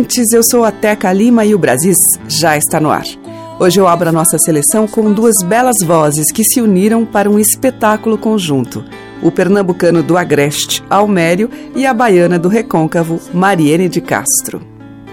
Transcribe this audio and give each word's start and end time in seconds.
Ouvintes. 0.00 0.32
Eu 0.32 0.42
sou 0.42 0.64
a 0.64 0.72
Teca 0.72 1.12
Lima 1.12 1.44
e 1.44 1.54
o 1.54 1.58
Brasis 1.58 1.98
já 2.26 2.56
está 2.56 2.80
no 2.80 2.90
ar. 2.90 3.04
Hoje 3.58 3.78
eu 3.78 3.86
abro 3.86 4.08
a 4.08 4.12
nossa 4.12 4.38
seleção 4.38 4.86
com 4.86 5.12
duas 5.12 5.42
belas 5.42 5.76
vozes 5.84 6.32
que 6.32 6.42
se 6.42 6.62
uniram 6.62 7.04
para 7.04 7.28
um 7.28 7.38
espetáculo 7.38 8.16
conjunto. 8.16 8.82
O 9.22 9.30
pernambucano 9.30 10.02
do 10.02 10.16
Agreste, 10.16 10.82
Almério, 10.88 11.50
e 11.76 11.84
a 11.84 11.92
baiana 11.92 12.38
do 12.38 12.48
Recôncavo, 12.48 13.20
Mariene 13.34 13.88
de 13.88 14.00
Castro. 14.00 14.62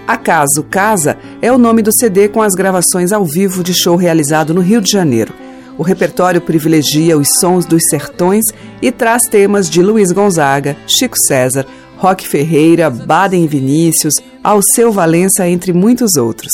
Acaso 0.06 0.62
Casa 0.70 1.18
é 1.42 1.52
o 1.52 1.58
nome 1.58 1.82
do 1.82 1.92
CD 1.92 2.28
com 2.28 2.40
as 2.40 2.54
gravações 2.54 3.12
ao 3.12 3.26
vivo 3.26 3.62
de 3.62 3.74
show 3.74 3.96
realizado 3.96 4.54
no 4.54 4.62
Rio 4.62 4.80
de 4.80 4.90
Janeiro. 4.90 5.34
O 5.76 5.82
repertório 5.82 6.40
privilegia 6.40 7.18
os 7.18 7.28
sons 7.38 7.66
dos 7.66 7.82
sertões 7.90 8.46
e 8.80 8.90
traz 8.90 9.22
temas 9.30 9.68
de 9.68 9.82
Luiz 9.82 10.10
Gonzaga, 10.10 10.76
Chico 10.86 11.16
César, 11.26 11.66
Roque 11.98 12.26
Ferreira, 12.26 12.88
Baden 12.88 13.46
Vinícius, 13.46 14.14
Alceu 14.42 14.92
Valença, 14.92 15.48
entre 15.48 15.72
muitos 15.72 16.16
outros. 16.16 16.52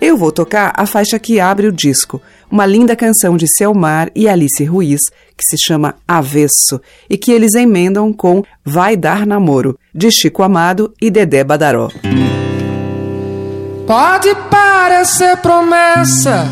Eu 0.00 0.16
vou 0.16 0.32
tocar 0.32 0.72
a 0.76 0.86
faixa 0.86 1.18
que 1.18 1.38
abre 1.38 1.68
o 1.68 1.72
disco, 1.72 2.20
uma 2.50 2.66
linda 2.66 2.96
canção 2.96 3.36
de 3.36 3.46
Selmar 3.46 4.10
e 4.16 4.28
Alice 4.28 4.64
Ruiz, 4.64 5.00
que 5.36 5.44
se 5.44 5.56
chama 5.62 5.94
Avesso, 6.08 6.80
e 7.08 7.16
que 7.16 7.30
eles 7.30 7.54
emendam 7.54 8.12
com 8.12 8.42
Vai 8.64 8.96
Dar 8.96 9.26
Namoro, 9.26 9.78
de 9.94 10.10
Chico 10.10 10.42
Amado 10.42 10.92
e 11.00 11.10
Dedé 11.10 11.44
Badaró. 11.44 11.88
Pode 13.86 14.34
parecer 14.50 15.36
promessa, 15.36 16.48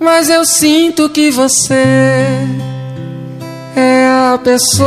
mas 0.00 0.30
eu 0.30 0.44
sinto 0.44 1.08
que 1.10 1.30
você 1.30 2.73
é 3.76 4.06
a 4.34 4.38
pessoa 4.38 4.84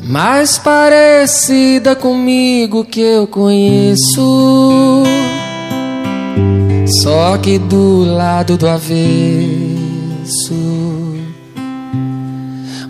mais 0.00 0.58
parecida 0.58 1.96
comigo 1.96 2.84
que 2.84 3.00
eu 3.00 3.26
conheço. 3.26 5.02
Só 7.02 7.36
que 7.38 7.58
do 7.58 8.04
lado 8.04 8.56
do 8.56 8.68
avesso. 8.68 9.54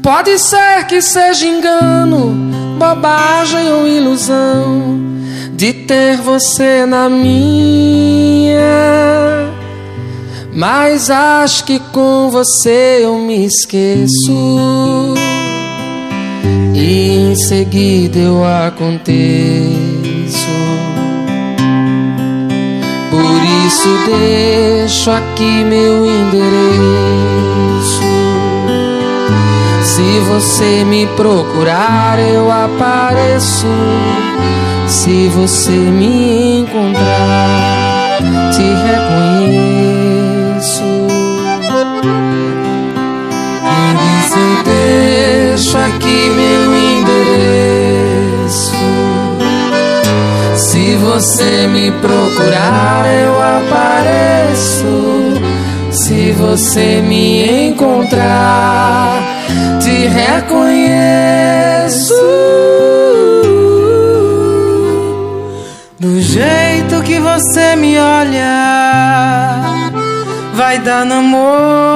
Pode 0.02 0.38
ser 0.38 0.84
que 0.86 1.00
seja 1.00 1.46
engano, 1.46 2.34
bobagem 2.78 3.72
ou 3.72 3.88
ilusão 3.88 5.00
de 5.52 5.72
ter 5.72 6.18
você 6.18 6.84
na 6.84 7.08
minha. 7.08 8.54
Mas 10.54 11.10
acho 11.10 11.64
que 11.64 11.80
com 11.80 12.30
você 12.30 13.00
eu 13.02 13.18
me 13.18 13.44
esqueço. 13.44 15.14
E 16.72 17.32
em 17.32 17.34
seguida 17.34 18.18
eu 18.20 18.44
aconteço. 18.44 19.14
Por 23.10 23.42
isso 23.66 23.88
deixo 24.06 25.10
aqui 25.10 25.64
meu 25.64 26.06
endereço. 26.06 26.44
Se 29.82 30.20
você 30.28 30.84
me 30.84 31.06
procurar, 31.08 32.18
eu 32.20 32.50
apareço. 32.50 33.66
Se 34.86 35.28
você 35.28 35.70
me 35.70 36.60
encontrar, 36.60 37.13
deixo 45.54 45.78
aqui 45.78 46.30
meu 46.30 46.74
endereço. 46.74 48.74
Se 50.56 50.96
você 50.96 51.68
me 51.68 51.92
procurar, 51.92 53.06
eu 53.06 53.40
apareço. 53.40 54.84
Se 55.92 56.32
você 56.32 57.00
me 57.00 57.68
encontrar, 57.68 59.22
te 59.80 60.08
reconheço. 60.08 60.92
Do 66.00 66.20
jeito 66.20 67.00
que 67.04 67.20
você 67.20 67.76
me 67.76 67.96
olha, 67.96 69.60
vai 70.54 70.80
dar 70.80 71.04
namoro. 71.04 71.94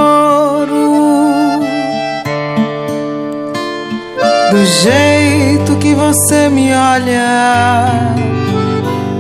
Do 4.51 4.65
jeito 4.65 5.77
que 5.77 5.95
você 5.95 6.49
me 6.49 6.73
olha, 6.73 8.15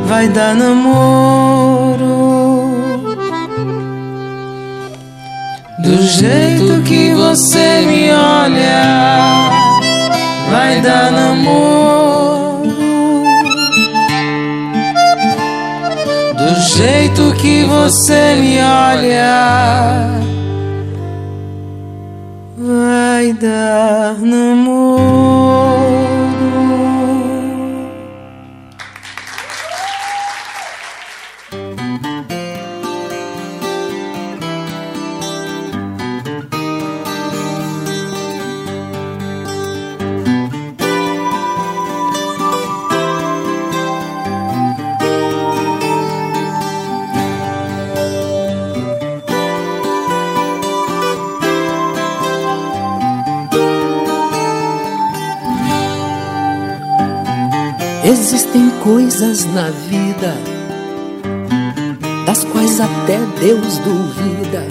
vai 0.06 0.26
dar 0.26 0.54
namoro. 0.54 1.98
Do 5.80 6.02
jeito 6.02 6.82
que 6.82 7.12
você 7.12 7.82
me 7.86 8.10
olha, 8.10 9.50
vai 10.50 10.80
dar 10.80 11.12
namoro. 11.12 12.72
Do 16.38 16.54
jeito 16.74 17.34
que 17.34 17.64
você 17.64 18.34
me 18.36 18.58
olha, 18.62 20.20
Ainda 23.18 23.40
Dar 23.40 24.14
Namor. 24.20 26.17
Coisas 58.82 59.44
na 59.52 59.70
vida 59.88 60.34
das 62.26 62.44
quais 62.44 62.78
até 62.80 63.18
Deus 63.40 63.78
duvida. 63.78 64.66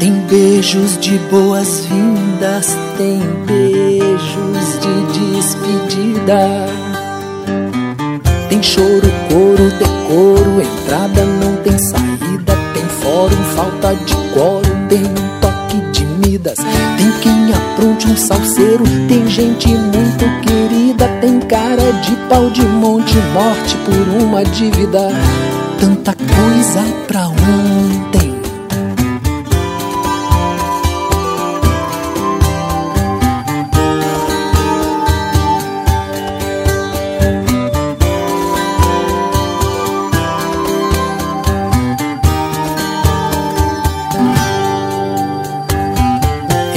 Tem 0.00 0.12
beijos 0.30 0.98
de 0.98 1.18
boas-vindas, 1.30 2.76
tem 2.96 3.20
beijos 3.46 4.80
de 4.80 5.36
despedida. 5.36 6.66
Tem 8.48 8.62
choro, 8.62 9.12
coro, 9.28 9.70
decoro, 9.78 10.62
entrada 10.62 11.24
não 11.24 11.56
tem 11.56 11.78
saída. 11.78 12.56
Tem 12.72 12.84
fórum, 13.02 13.44
falta 13.54 13.94
de 13.94 14.14
quórum, 14.32 14.86
tem 14.88 15.04
um 15.04 15.40
toque 15.40 15.80
de 15.92 16.04
Midas. 16.06 16.56
Tem 16.56 17.05
quem 17.26 17.52
apronte 17.52 18.06
um 18.06 18.16
salseiro, 18.16 18.84
tem 19.08 19.26
gente 19.28 19.66
muito 19.66 20.24
querida. 20.42 21.08
Tem 21.20 21.40
cara 21.40 21.92
de 22.00 22.14
pau 22.28 22.48
de 22.50 22.62
monte, 22.62 23.16
morte 23.34 23.76
por 23.84 24.22
uma 24.22 24.44
dívida. 24.44 25.08
Tanta 25.80 26.14
coisa 26.14 26.82
pra 27.08 27.26
ontem. 27.26 28.25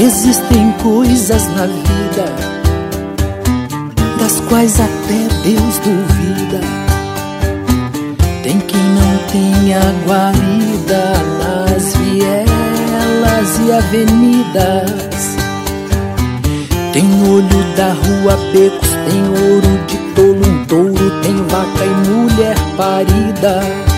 Existem 0.02 0.72
coisas 0.82 1.46
na 1.58 1.66
vida 1.66 2.26
das 4.18 4.40
quais 4.48 4.80
até 4.80 5.28
Deus 5.44 5.78
duvida. 5.80 6.62
Tem 8.42 8.62
quem 8.62 8.82
não 8.82 9.18
tenha 9.30 9.82
guarida 10.08 11.04
nas 11.44 11.94
vielas 11.98 13.60
e 13.60 13.72
avenidas. 13.74 15.36
Tem 16.94 17.04
olho 17.30 17.76
da 17.76 17.92
rua, 17.92 18.38
becos, 18.54 18.90
tem 19.06 19.22
ouro 19.52 19.86
de 19.86 19.98
tolo, 20.16 20.48
um 20.48 20.66
touro, 20.66 21.22
tem 21.22 21.36
vaca 21.44 21.84
e 21.84 22.10
mulher 22.10 22.56
parida. 22.78 23.89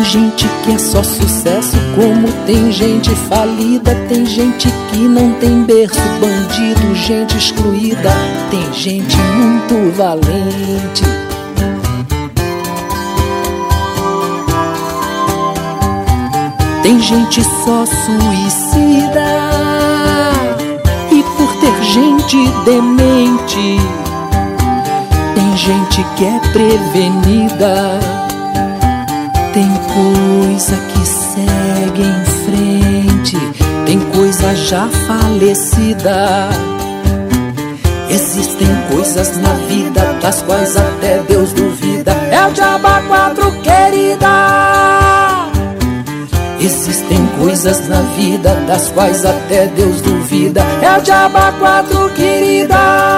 Tem 0.00 0.08
gente 0.08 0.48
que 0.64 0.72
é 0.72 0.78
só 0.78 1.02
sucesso, 1.02 1.76
como 1.94 2.26
tem 2.46 2.72
gente 2.72 3.10
falida. 3.28 3.94
Tem 4.08 4.24
gente 4.24 4.66
que 4.90 4.96
não 4.96 5.34
tem 5.34 5.62
berço, 5.62 6.00
bandido, 6.18 6.94
gente 6.94 7.36
excluída. 7.36 8.10
Tem 8.50 8.72
gente 8.72 9.14
muito 9.18 9.94
valente. 9.94 11.02
Tem 16.82 16.98
gente 16.98 17.44
só 17.44 17.84
suicida. 17.84 19.26
E 21.12 21.22
por 21.22 21.56
ter 21.60 21.84
gente 21.84 22.38
demente, 22.64 23.78
tem 25.34 25.56
gente 25.58 26.02
que 26.16 26.24
é 26.24 26.40
prevenida. 26.54 28.09
Tem 29.52 29.68
coisa 29.68 30.76
que 30.76 31.06
segue 31.06 32.02
em 32.02 32.24
frente, 32.44 33.36
tem 33.84 33.98
coisa 33.98 34.54
já 34.54 34.88
falecida. 34.88 36.48
Existem 38.08 38.68
coisas 38.92 39.36
na 39.38 39.52
vida 39.68 40.16
das 40.22 40.42
quais 40.42 40.76
até 40.76 41.18
Deus 41.28 41.52
duvida. 41.52 42.12
É 42.30 42.46
o 42.46 42.52
diabo 42.52 42.88
quatro, 43.08 43.50
querida. 43.62 45.50
Existem 46.60 47.26
coisas 47.38 47.88
na 47.88 48.02
vida 48.16 48.54
das 48.68 48.90
quais 48.90 49.24
até 49.24 49.66
Deus 49.68 50.00
duvida. 50.00 50.60
É 50.80 50.96
o 50.96 51.02
diabo 51.02 51.38
quatro, 51.58 52.08
querida. 52.10 53.09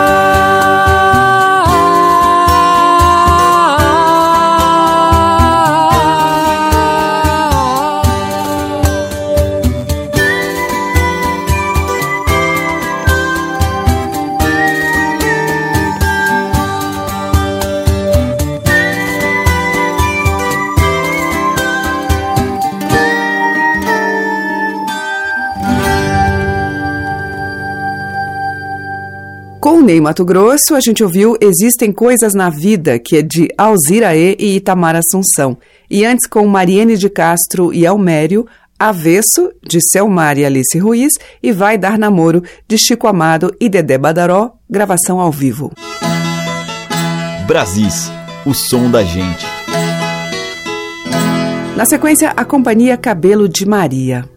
Mato 30.02 30.24
Grosso, 30.24 30.74
a 30.74 30.80
gente 30.80 31.02
ouviu 31.02 31.36
Existem 31.40 31.92
Coisas 31.92 32.34
na 32.34 32.50
Vida, 32.50 32.98
que 32.98 33.16
é 33.16 33.22
de 33.22 33.48
Alziraê 33.56 34.36
e 34.38 34.56
Itamar 34.56 34.96
Assunção. 34.96 35.56
E 35.88 36.04
antes, 36.04 36.26
com 36.26 36.46
Mariene 36.46 36.96
de 36.96 37.08
Castro 37.08 37.72
e 37.72 37.86
Almério, 37.86 38.44
Avesso, 38.78 39.52
de 39.62 39.78
Selmar 39.92 40.36
e 40.36 40.44
Alice 40.44 40.76
Ruiz, 40.76 41.12
e 41.40 41.52
Vai 41.52 41.78
Dar 41.78 41.96
Namoro, 41.96 42.42
de 42.66 42.76
Chico 42.76 43.06
Amado 43.06 43.54
e 43.60 43.68
Dedé 43.68 43.96
Badaró, 43.96 44.54
gravação 44.68 45.20
ao 45.20 45.30
vivo. 45.30 45.70
Brasis, 47.46 48.10
o 48.44 48.52
som 48.52 48.90
da 48.90 49.04
gente. 49.04 49.46
Na 51.76 51.84
sequência, 51.84 52.32
a 52.36 52.44
Companhia 52.44 52.96
Cabelo 52.96 53.48
de 53.48 53.64
Maria. 53.64 54.28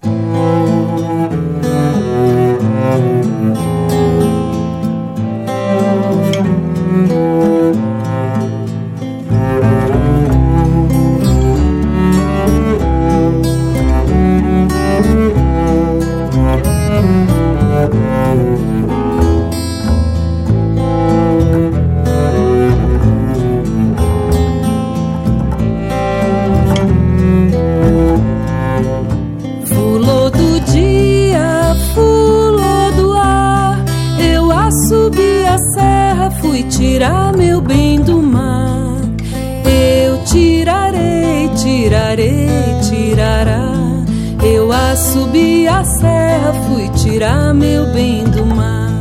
Subi 45.15 45.65
a 45.65 45.81
serra, 45.81 46.51
fui 46.67 46.89
tirar 46.89 47.53
meu 47.53 47.85
bem 47.93 48.25
do 48.25 48.45
mar. 48.45 48.91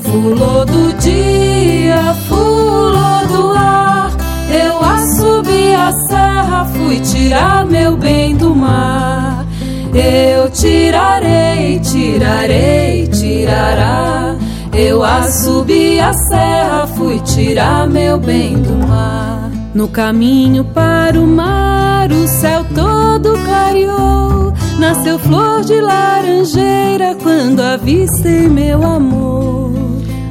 Fulô 0.00 0.64
do 0.64 0.98
dia, 0.98 2.14
fulô 2.26 3.26
do 3.28 3.52
ar. 3.54 4.10
Eu 4.50 4.82
a 4.82 4.98
subi 5.16 5.74
a 5.74 5.92
serra, 6.08 6.64
fui 6.72 7.00
tirar 7.00 7.66
meu 7.66 7.98
bem 7.98 8.34
do 8.34 8.54
mar. 8.54 9.44
Eu 9.92 10.50
tirarei, 10.50 11.78
tirarei, 11.80 13.06
tirará. 13.08 14.34
Eu 14.72 15.04
a 15.04 15.22
subi 15.24 16.00
a 16.00 16.14
serra, 16.14 16.86
fui 16.86 17.20
tirar 17.20 17.86
meu 17.86 18.18
bem 18.18 18.54
do 18.54 18.88
mar. 18.88 19.50
No 19.74 19.86
caminho 19.86 20.64
para 20.64 21.20
o 21.20 21.26
mar, 21.26 22.10
o 22.10 22.26
céu 22.26 22.64
todo 22.74 23.34
clareou. 23.44 24.43
Nasceu 24.78 25.18
flor 25.18 25.62
de 25.62 25.80
laranjeira 25.80 27.14
quando 27.22 27.60
avistei 27.60 28.48
meu 28.48 28.82
amor. 28.82 29.72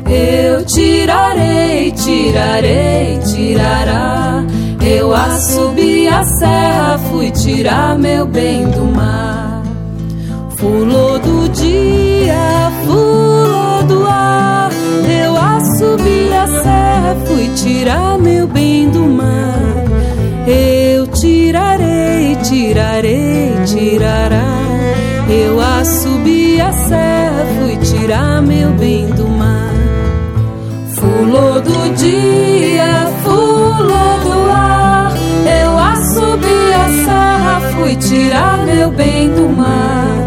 Eu 0.09 0.65
tirarei, 0.65 1.91
tirarei, 1.91 3.19
tirará. 3.19 4.43
Eu 4.85 5.13
a 5.13 5.39
subi 5.39 6.07
a 6.07 6.23
serra, 6.25 6.99
fui 7.09 7.31
tirar 7.31 7.97
meu 7.97 8.25
bem 8.25 8.69
do 8.69 8.83
mar. 8.85 9.63
Fulô 10.57 11.17
do 11.19 11.49
dia, 11.49 12.71
fulô 12.85 13.81
do 13.87 14.05
ar. 14.05 14.69
Eu 15.23 15.37
a 15.37 15.59
subi 15.77 16.33
a 16.33 16.47
serra, 16.47 17.15
fui 17.25 17.47
tirar 17.55 18.12
tirar 28.03 28.41
meu 28.41 28.69
bem 28.71 29.05
do 29.11 29.25
mar. 29.29 29.71
Fulô 30.93 31.61
do 31.61 31.95
dia, 31.95 33.07
fulô 33.23 34.07
do 34.25 34.51
ar. 34.51 35.13
Eu 35.61 35.79
a 35.79 35.95
subi 35.95 36.73
a 36.73 37.05
serra, 37.05 37.61
fui 37.71 37.95
tirar 37.95 38.57
meu 38.65 38.91
bem 38.91 39.29
do 39.29 39.47
mar. 39.47 40.17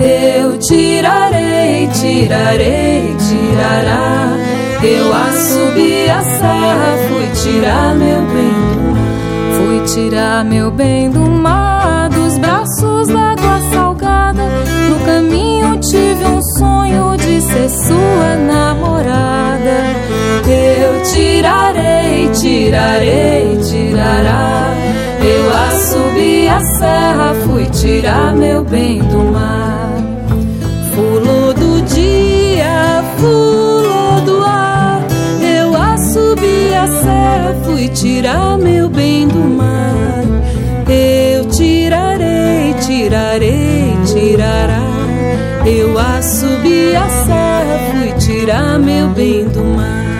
Eu 0.00 0.56
tirarei, 0.58 1.86
tirarei, 1.88 3.14
tirará. 3.28 4.34
Eu 4.82 5.14
a 5.14 5.32
subi 5.32 6.08
a 6.08 6.22
serra, 6.22 6.96
fui 7.08 7.26
tirar 7.42 7.94
meu 7.94 8.22
bem 8.22 8.54
do 8.72 8.80
mar. 8.90 9.02
Fui 9.58 9.80
tirar 9.84 10.44
meu 10.46 10.70
bem 10.70 11.10
do 11.10 11.20
mar, 11.20 11.61
sua 17.92 18.36
namorada. 18.36 19.78
Eu 20.46 21.02
tirarei, 21.02 22.28
tirarei, 22.30 23.58
tirará. 23.68 24.74
Eu 25.22 25.50
a 25.50 25.70
subi 25.78 26.48
a 26.48 26.60
serra, 26.60 27.34
fui 27.44 27.66
tirar 27.66 28.34
meu 28.34 28.64
bem 28.64 28.98
do 29.02 29.18
mar. 29.32 29.92
Fulô 30.94 31.52
do 31.52 31.82
dia, 31.94 33.04
fulô 33.18 34.20
do 34.24 34.44
ar. 34.44 35.02
Eu 35.40 35.76
a 35.76 35.96
subi 35.98 36.74
a 36.74 36.86
serra, 36.86 37.56
fui 37.64 37.88
tirar 37.88 38.58
meu 38.58 38.88
bem 38.88 39.28
do 39.28 39.38
mar. 39.38 40.24
Eu 40.88 41.44
tirarei, 41.46 42.74
tirarei, 42.86 43.96
tirará. 44.06 44.82
Eu 45.64 45.96
a 45.96 46.20
subi 46.20 46.96
a 46.96 47.08
serra, 47.08 47.41
fui 47.90 48.12
tirar 48.18 48.78
meu 48.78 49.08
bem 49.08 49.48
do 49.48 49.64
mar. 49.64 50.12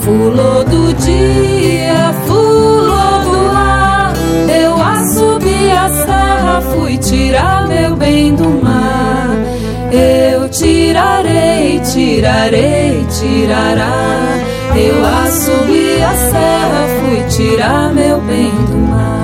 Fulô 0.00 0.62
do 0.64 0.94
dia, 0.94 2.14
fulô 2.26 3.18
do 3.24 3.50
ar. 3.56 4.12
Eu 4.48 4.74
a 4.74 5.04
subi 5.12 5.70
a 5.70 5.88
serra, 5.88 6.60
fui 6.72 6.96
tirar 6.98 7.66
meu 7.66 7.96
bem 7.96 8.34
do 8.34 8.62
mar. 8.62 9.28
Eu 9.92 10.48
tirarei, 10.48 11.80
tirarei, 11.80 13.06
tirará. 13.10 14.16
Eu 14.76 15.04
a 15.04 15.26
subi 15.30 16.02
a 16.02 16.14
serra, 16.14 16.86
fui 17.00 17.24
tirar 17.28 17.92
meu 17.94 18.20
bem 18.20 18.50
do 18.50 18.76
mar. 18.76 19.16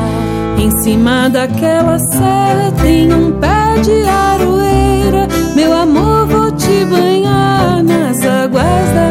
Em 0.59 0.71
cima 0.83 1.29
daquela 1.29 1.99
serra 1.99 2.73
tem 2.83 3.13
um 3.13 3.33
pé 3.33 3.81
de 3.83 4.09
aroeira. 4.09 4.32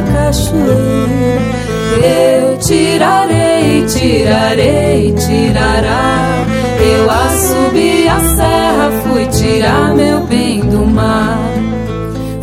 Cachoeira. 0.02 1.62
Eu 2.04 2.58
tirarei, 2.58 3.86
tirarei, 3.86 5.14
tirará. 5.14 6.46
Eu 6.80 7.10
a 7.10 7.30
subi 7.30 8.08
a 8.08 8.20
serra, 8.20 8.92
fui 9.04 9.26
tirar 9.28 9.94
meu 9.94 10.22
bem 10.22 10.62
do 10.62 10.86
mar. 10.86 11.38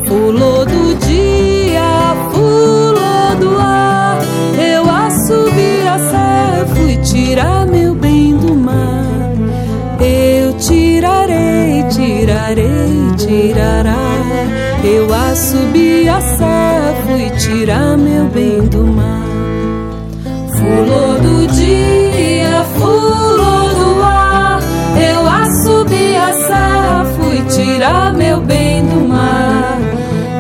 Fulô 0.06 0.64
do 0.64 0.94
dia, 1.06 2.14
fulô 2.32 3.34
do 3.40 3.58
ar. 3.58 4.18
Eu 4.56 4.88
a 4.88 5.10
subi 5.10 5.86
a 5.86 5.98
serra, 5.98 6.66
fui 6.74 6.96
tirar 6.98 7.66
meu 7.66 7.94
bem 7.94 8.36
do 8.36 8.54
mar. 8.54 9.32
Eu 10.00 10.52
tirarei, 10.58 11.82
tirarei, 11.90 13.12
tirará. 13.16 13.96
Eu 14.84 15.12
a 15.12 15.34
subi 15.34 16.08
a 16.08 16.20
serra, 16.20 16.77
fui 17.08 17.30
tirar 17.30 17.96
meu 17.96 18.26
bem 18.26 18.60
do 18.68 18.84
mar. 18.86 19.24
Fulô 20.56 21.18
do 21.24 21.46
dia, 21.46 22.64
fulô 22.76 23.68
do 23.80 24.02
ar. 24.02 24.60
Eu 25.10 25.26
a 25.26 25.50
subi 25.62 26.16
a 26.16 26.32
serra, 26.46 27.06
fui 27.16 27.42
tirar 27.48 28.12
meu 28.12 28.40
bem 28.42 28.84
do 28.84 29.08
mar. 29.08 29.78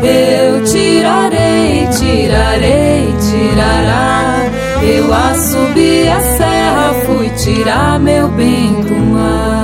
Eu 0.02 0.62
tirarei, 0.64 1.88
tirarei, 1.98 3.14
tirará. 3.28 4.50
Eu 4.82 5.12
a 5.12 5.34
subi 5.34 6.06
a 6.06 6.20
serra, 6.20 6.94
fui 7.06 7.30
tirar 7.30 7.98
meu 7.98 8.28
bem 8.28 8.74
do 8.82 8.94
mar. 9.14 9.57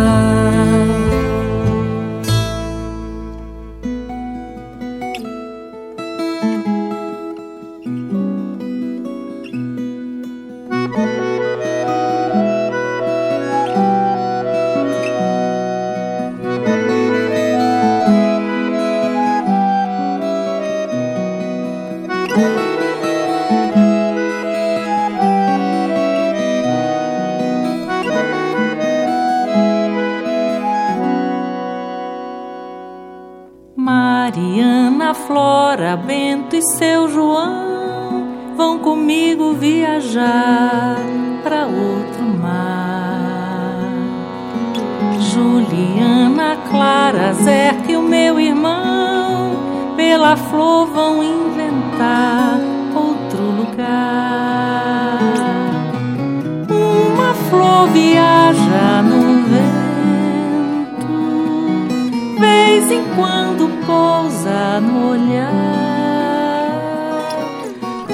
Vez 62.84 62.90
em 62.90 63.04
quando 63.14 63.68
pousa 63.86 64.80
no 64.80 65.10
olhar. 65.10 65.50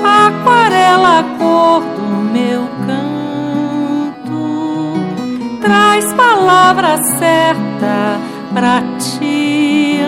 Aquarela, 0.02 1.20
a 1.20 1.22
cor 1.38 1.80
do 1.80 2.06
meu 2.32 2.68
canto, 2.86 4.30
traz 5.60 6.12
palavra 6.14 6.98
certa 7.18 8.18
pra 8.54 8.82
te 8.98 10.00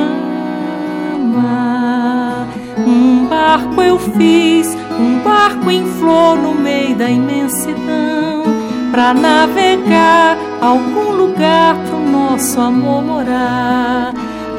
amar. 1.14 2.46
Um 2.86 3.26
barco 3.26 3.82
eu 3.82 3.98
fiz, 3.98 4.76
um 4.98 5.18
barco 5.20 5.70
em 5.70 5.84
flor 5.98 6.36
no 6.36 6.54
meio 6.54 6.96
da 6.96 7.10
imensidão, 7.10 8.44
pra 8.90 9.14
navegar 9.14 10.36
algum 10.60 11.12
lugar 11.12 11.76
pro 11.86 11.98
nosso 11.98 12.60
amor 12.60 13.02
morar. 13.02 14.12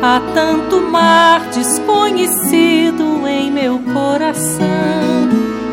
Há 0.05 0.19
tanto 0.33 0.81
mar 0.81 1.49
desconhecido 1.49 3.25
em 3.25 3.49
meu 3.49 3.79
coração. 3.79 4.67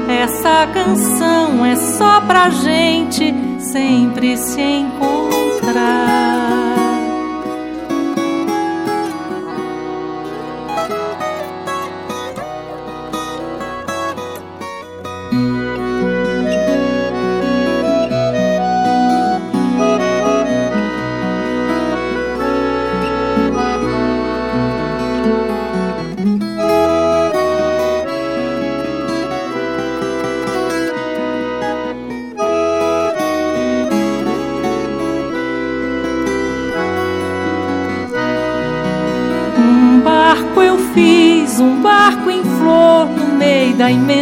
Essa 0.08 0.68
canção 0.72 1.66
é 1.66 1.74
só 1.74 2.20
pra 2.20 2.48
gente 2.48 3.34
sempre 3.58 4.36
se 4.36 4.60
encontrar. 4.60 6.09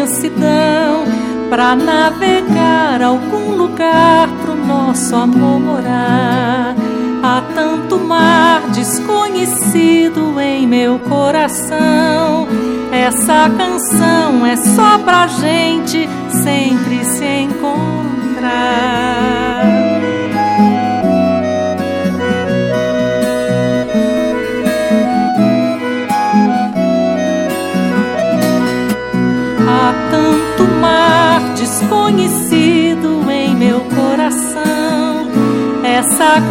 Imensidão, 0.08 1.04
pra 1.50 1.76
navegar 1.76 3.02
algum 3.02 3.54
lugar 3.54 4.28
pro 4.42 4.54
nosso 4.54 5.14
amor 5.14 5.60
morar. 5.60 6.74
Há 7.22 7.42
tanto 7.54 7.98
mar 7.98 8.62
desconhecido 8.70 10.40
em 10.40 10.66
meu 10.66 10.98
coração. 10.98 12.48
Essa 12.90 13.50
canção 13.56 14.46
é 14.46 14.56
só 14.56 14.98
pra 14.98 15.26
gente 15.26 16.08
sempre 16.30 17.04
se 17.04 17.24
encontrar. 17.42 18.78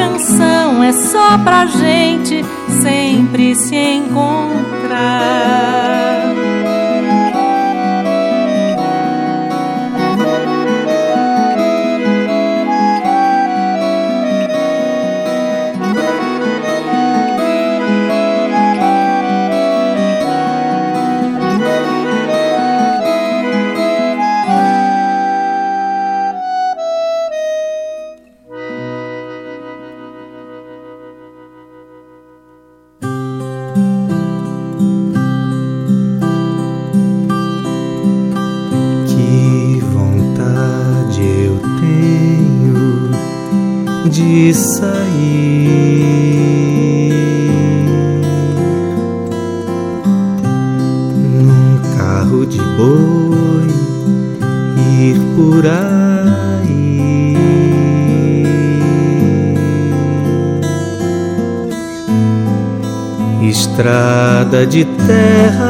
Canção 0.08 0.82
é 0.82 0.94
só 0.94 1.38
pra 1.40 1.66
gente 1.66 2.46
sempre 2.82 3.54
se 3.56 3.76
encontrar. 3.76 5.28
Estrada 64.48 64.66
de 64.66 64.86
terra 64.86 65.67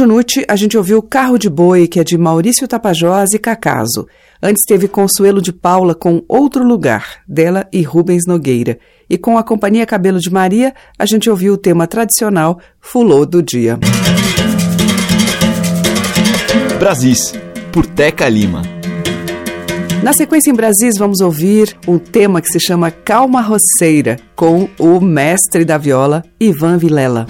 Cláudio 0.00 0.16
Nucci, 0.16 0.44
a 0.48 0.56
gente 0.56 0.78
ouviu 0.78 1.02
Carro 1.02 1.36
de 1.36 1.50
Boi, 1.50 1.86
que 1.86 2.00
é 2.00 2.04
de 2.04 2.16
Maurício 2.16 2.66
Tapajós 2.66 3.34
e 3.34 3.38
Cacaso. 3.38 4.06
Antes 4.42 4.64
teve 4.66 4.88
Consuelo 4.88 5.42
de 5.42 5.52
Paula 5.52 5.94
com 5.94 6.24
Outro 6.26 6.64
Lugar, 6.64 7.18
dela 7.28 7.68
e 7.70 7.82
Rubens 7.82 8.22
Nogueira. 8.26 8.78
E 9.10 9.18
com 9.18 9.36
a 9.36 9.42
Companhia 9.42 9.84
Cabelo 9.84 10.18
de 10.18 10.30
Maria, 10.30 10.72
a 10.98 11.04
gente 11.04 11.28
ouviu 11.28 11.52
o 11.52 11.58
tema 11.58 11.86
tradicional 11.86 12.58
Fulô 12.80 13.26
do 13.26 13.42
Dia. 13.42 13.78
Brasis, 16.78 17.34
por 17.70 17.84
Teca 17.84 18.26
Lima. 18.26 18.62
Na 20.02 20.14
sequência 20.14 20.50
em 20.50 20.54
Brasis, 20.54 20.94
vamos 20.96 21.20
ouvir 21.20 21.76
um 21.86 21.98
tema 21.98 22.40
que 22.40 22.48
se 22.48 22.58
chama 22.58 22.90
Calma 22.90 23.42
Roceira, 23.42 24.16
com 24.34 24.66
o 24.78 24.98
mestre 24.98 25.62
da 25.62 25.76
viola, 25.76 26.24
Ivan 26.40 26.78
Vilela. 26.78 27.26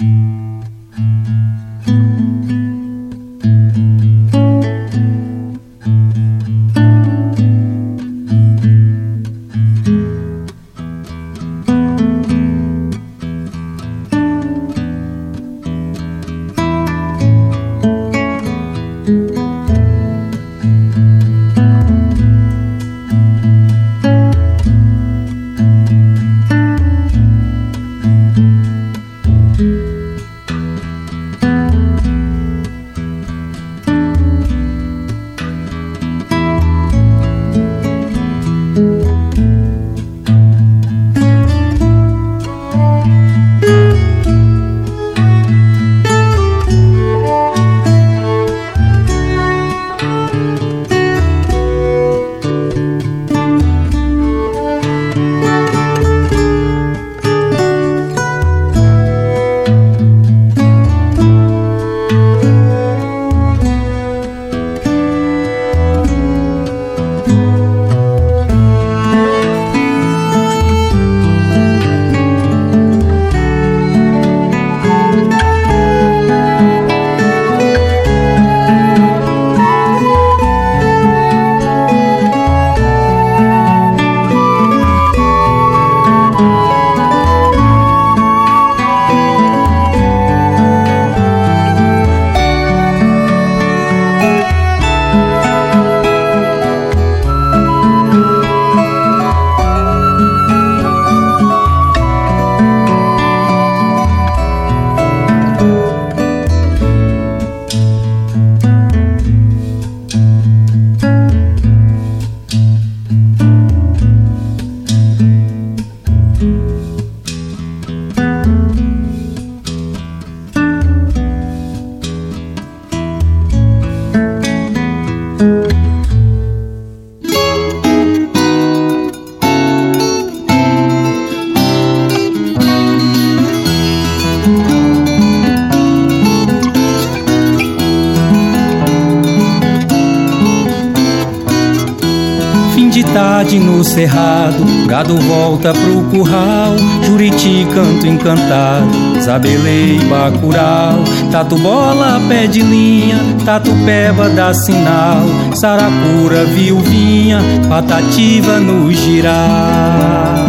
Cerrado, 143.91 144.63
gado 144.87 145.17
volta 145.17 145.73
pro 145.73 146.01
curral, 146.03 146.75
Juriti 147.05 147.67
canto 147.73 148.07
encantado, 148.07 148.87
Zabelei 149.21 149.99
bacural, 150.09 151.03
Tatu 151.29 151.57
bola 151.57 152.21
pé 152.29 152.47
de 152.47 152.61
linha, 152.61 153.19
Tatu 153.45 153.71
peba 153.85 154.29
dá 154.29 154.53
sinal, 154.53 155.25
Saracura 155.53 156.45
viuvinha, 156.45 157.41
patativa 157.67 158.59
no 158.59 158.91
girar. 158.91 160.45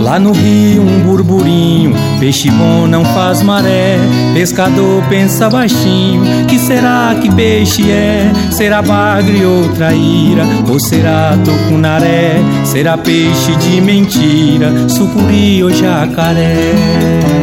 Lá 0.00 0.18
no 0.18 0.32
rio 0.32 0.82
um 0.82 1.00
burburinho, 1.00 1.94
peixe 2.24 2.50
bom 2.50 2.86
não 2.86 3.04
faz 3.04 3.42
maré. 3.42 3.98
Pescador 4.32 5.04
pensa 5.10 5.50
baixinho, 5.50 6.46
que 6.46 6.58
será 6.58 7.14
que 7.20 7.30
peixe 7.30 7.90
é? 7.90 8.32
Será 8.50 8.80
bagre 8.80 9.44
ou 9.44 9.68
traíra? 9.74 10.44
Ou 10.66 10.80
será 10.80 11.36
tucunaré? 11.44 12.36
Será 12.64 12.96
peixe 12.96 13.54
de 13.56 13.78
mentira, 13.82 14.88
sucuri 14.88 15.62
ou 15.62 15.70
jacaré? 15.70 17.33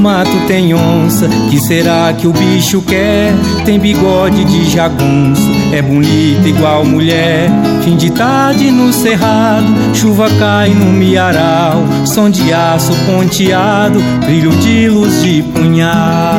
Mato 0.00 0.30
tem 0.48 0.74
onça. 0.74 1.28
Que 1.50 1.60
será 1.60 2.12
que 2.12 2.26
o 2.26 2.32
bicho 2.32 2.80
quer? 2.82 3.32
Tem 3.64 3.78
bigode 3.78 4.44
de 4.44 4.70
jagunço, 4.70 5.48
é 5.72 5.82
bonita 5.82 6.48
igual 6.48 6.84
mulher. 6.84 7.50
Fim 7.84 7.96
de 7.96 8.10
tarde 8.10 8.70
no 8.70 8.92
cerrado, 8.92 9.66
chuva 9.94 10.28
cai 10.38 10.70
no 10.70 10.86
miaral. 10.86 11.84
Som 12.06 12.30
de 12.30 12.52
aço 12.52 12.92
ponteado, 13.06 14.00
brilho 14.24 14.50
de 14.56 14.88
luz 14.88 15.22
de 15.22 15.42
punhal. 15.42 16.29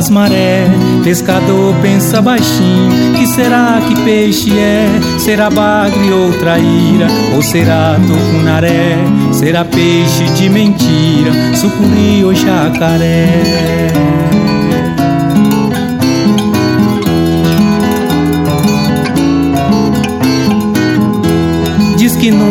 Bom 0.00 0.06
não 0.06 0.06
faz 0.06 0.08
maré. 0.08 0.66
Pescador 1.04 1.74
pensa 1.82 2.22
baixinho, 2.22 3.14
que 3.16 3.26
será 3.26 3.80
que 3.86 3.94
peixe 4.02 4.58
é? 4.58 4.86
Será 5.18 5.50
bagre 5.50 6.10
ou 6.10 6.32
traíra, 6.38 7.06
ou 7.34 7.42
será 7.42 7.96
tucunaré? 8.06 8.96
Será 9.32 9.64
peixe 9.64 10.24
de 10.36 10.48
mentira, 10.48 11.32
sucuri 11.56 12.24
ou 12.24 12.34
jacaré? 12.34 13.42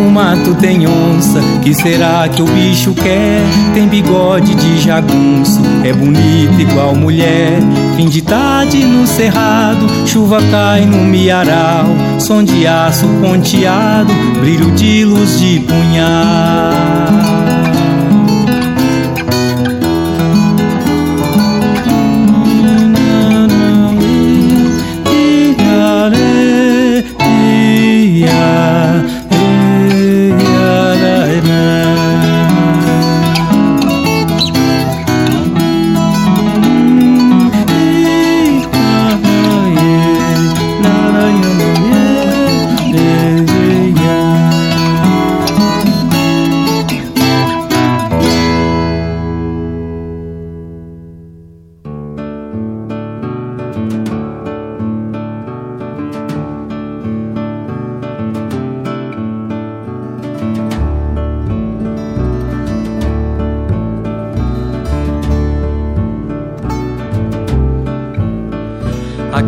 No 0.10 0.12
mato 0.12 0.56
tem 0.56 0.88
onça. 0.88 1.40
Que 1.62 1.74
será 1.74 2.28
que 2.28 2.42
o 2.42 2.46
bicho 2.46 2.94
quer? 2.94 3.44
Tem 3.74 3.88
bigode 3.88 4.56
de 4.56 4.80
jagunço, 4.80 5.62
é 5.84 5.94
bonito 5.94 6.60
igual 6.60 6.96
mulher. 6.96 7.60
Fim 7.96 8.10
de 8.10 8.22
tarde 8.22 8.84
no 8.84 9.06
cerrado, 9.06 9.88
chuva 10.08 10.40
cai 10.52 10.86
no 10.86 10.98
miaral. 10.98 11.86
Som 12.20 12.44
de 12.44 12.66
aço 12.66 13.08
ponteado, 13.22 14.14
brilho 14.40 14.72
de 14.72 15.06
luz 15.06 15.40
de 15.40 15.60
punhal. 15.60 17.19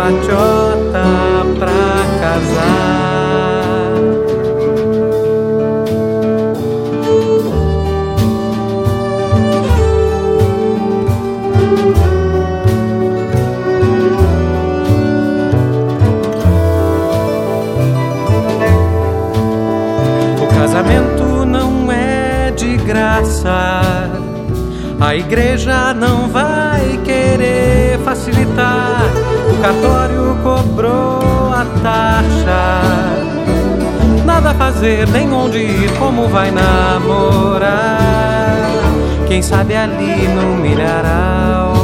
patiota 0.00 1.04
pra 1.58 1.92
casar. 2.20 3.92
O 20.40 20.46
casamento 20.58 21.44
não 21.44 21.92
é 21.92 22.50
de 22.56 22.78
graça. 22.78 23.82
A 24.98 25.14
igreja 25.14 25.92
não 25.92 26.28
vai 26.30 26.98
querer 27.04 27.98
facilitar 27.98 29.19
cartório 29.60 30.36
cobrou 30.42 31.52
a 31.52 31.66
taxa. 31.82 32.82
Nada 34.24 34.50
a 34.50 34.54
fazer, 34.54 35.06
nem 35.08 35.32
onde 35.32 35.58
ir, 35.58 35.90
como 35.98 36.28
vai 36.28 36.50
namorar. 36.50 37.70
Quem 39.28 39.42
sabe 39.42 39.76
ali 39.76 40.26
no 40.28 40.56
milharal, 40.56 41.74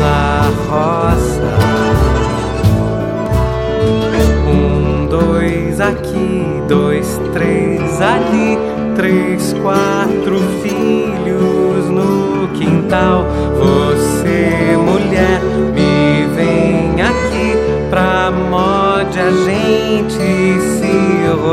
na 0.00 0.50
roça. 0.68 1.52
Um, 4.46 5.06
dois 5.06 5.80
aqui, 5.80 6.62
dois, 6.68 7.20
três 7.32 8.00
ali, 8.00 8.58
três, 8.96 9.54
quatro 9.62 10.41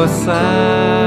se 0.07 0.98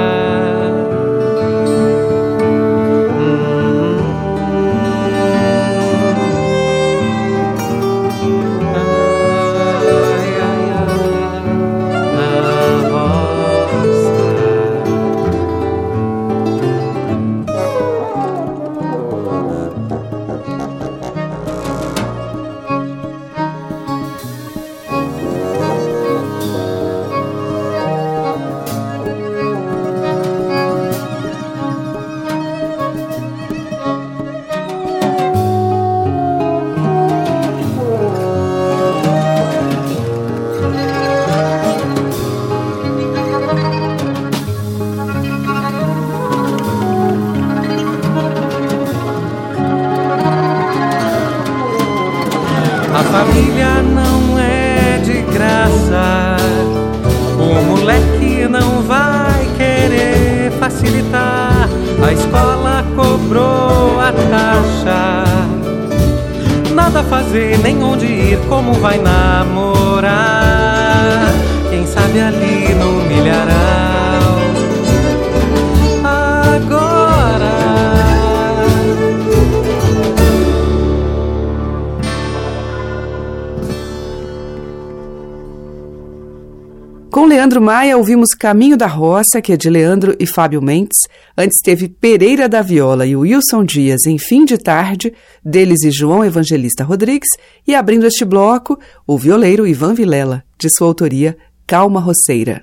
Maia, 87.63 87.97
ouvimos 87.97 88.31
Caminho 88.37 88.77
da 88.77 88.89
Roça, 88.89 89.41
que 89.41 89.53
é 89.53 89.57
de 89.57 89.71
Leandro 89.71 90.17
e 90.19 90.27
Fábio 90.27 90.61
Mendes. 90.61 90.99
Antes 91.39 91.61
teve 91.63 91.89
Pereira 91.89 92.49
da 92.49 92.61
Viola 92.61 93.07
e 93.07 93.15
Wilson 93.15 93.65
Dias 93.65 94.05
em 94.05 94.19
Fim 94.19 94.45
de 94.45 94.59
Tarde, 94.59 95.15
deles 95.45 95.85
e 95.85 95.91
João 95.93 96.25
Evangelista 96.25 96.83
Rodrigues. 96.83 97.29
E 97.67 97.75
abrindo 97.75 98.05
este 98.05 98.25
bloco, 98.25 98.79
o 99.07 99.17
violeiro 99.17 99.65
Ivan 99.67 99.95
Vilela, 99.95 100.43
de 100.59 100.69
sua 100.77 100.89
autoria 100.89 101.37
Calma 101.65 102.01
Roceira. 102.01 102.61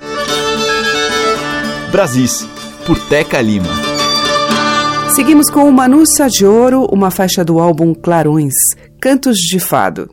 Brasis, 1.91 2.45
por 2.85 2.99
Teca 3.07 3.41
Lima. 3.41 3.69
Seguimos 5.15 5.49
com 5.49 5.63
o 5.63 5.71
Manuça 5.71 6.27
de 6.29 6.45
Ouro, 6.45 6.85
uma 6.91 7.09
faixa 7.09 7.43
do 7.43 7.57
álbum 7.57 7.93
Clarões, 7.95 8.53
Cantos 8.99 9.37
de 9.37 9.59
Fado. 9.59 10.09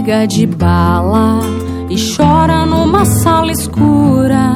Barriga 0.00 0.26
de 0.26 0.46
bala 0.46 1.40
e 1.88 1.96
chora 1.96 2.64
numa 2.64 3.04
sala 3.04 3.52
escura. 3.52 4.54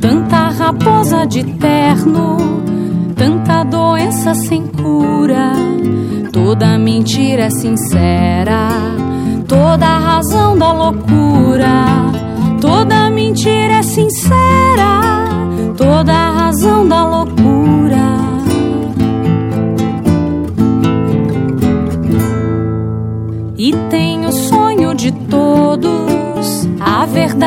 Tanta 0.00 0.50
raposa 0.50 1.26
de 1.26 1.42
terno, 1.42 2.36
tanta 3.16 3.64
doença 3.64 4.34
sem 4.34 4.66
cura. 4.66 5.52
Toda 6.32 6.78
mentira 6.78 7.44
é 7.44 7.50
sincera, 7.50 8.68
toda 9.46 9.86
razão 9.86 10.56
da 10.56 10.72
loucura. 10.72 11.27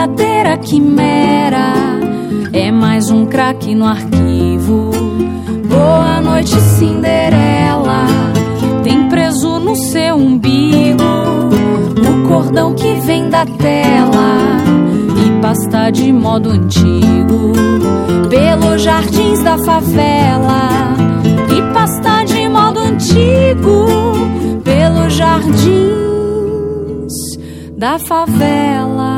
Verdadeira 0.02 0.58
quimera. 0.58 1.74
É 2.52 2.72
mais 2.72 3.12
um 3.12 3.26
craque 3.26 3.76
no 3.76 3.86
arquivo. 3.86 4.90
Boa 5.70 6.20
noite, 6.22 6.60
Cinderela. 6.60 8.08
Tem 8.84 9.08
preso 9.10 9.60
no 9.60 9.76
seu 9.76 10.16
umbigo 10.16 11.04
o 11.98 12.28
cordão 12.28 12.74
que 12.74 12.96
vem 13.02 13.30
da 13.30 13.46
tela 13.46 14.58
e 15.24 15.42
pasta 15.42 15.92
de 15.92 16.12
modo 16.12 16.50
antigo 16.50 17.54
pelos 18.28 18.82
jardins 18.82 19.44
da 19.44 19.58
favela 19.60 20.96
e 21.56 21.74
pasta 21.74 22.24
de 22.24 22.50
modo 22.50 22.80
antigo 22.80 23.86
pelos 24.64 25.14
jardins 25.14 26.02
da 27.78 28.00
favela. 28.00 29.11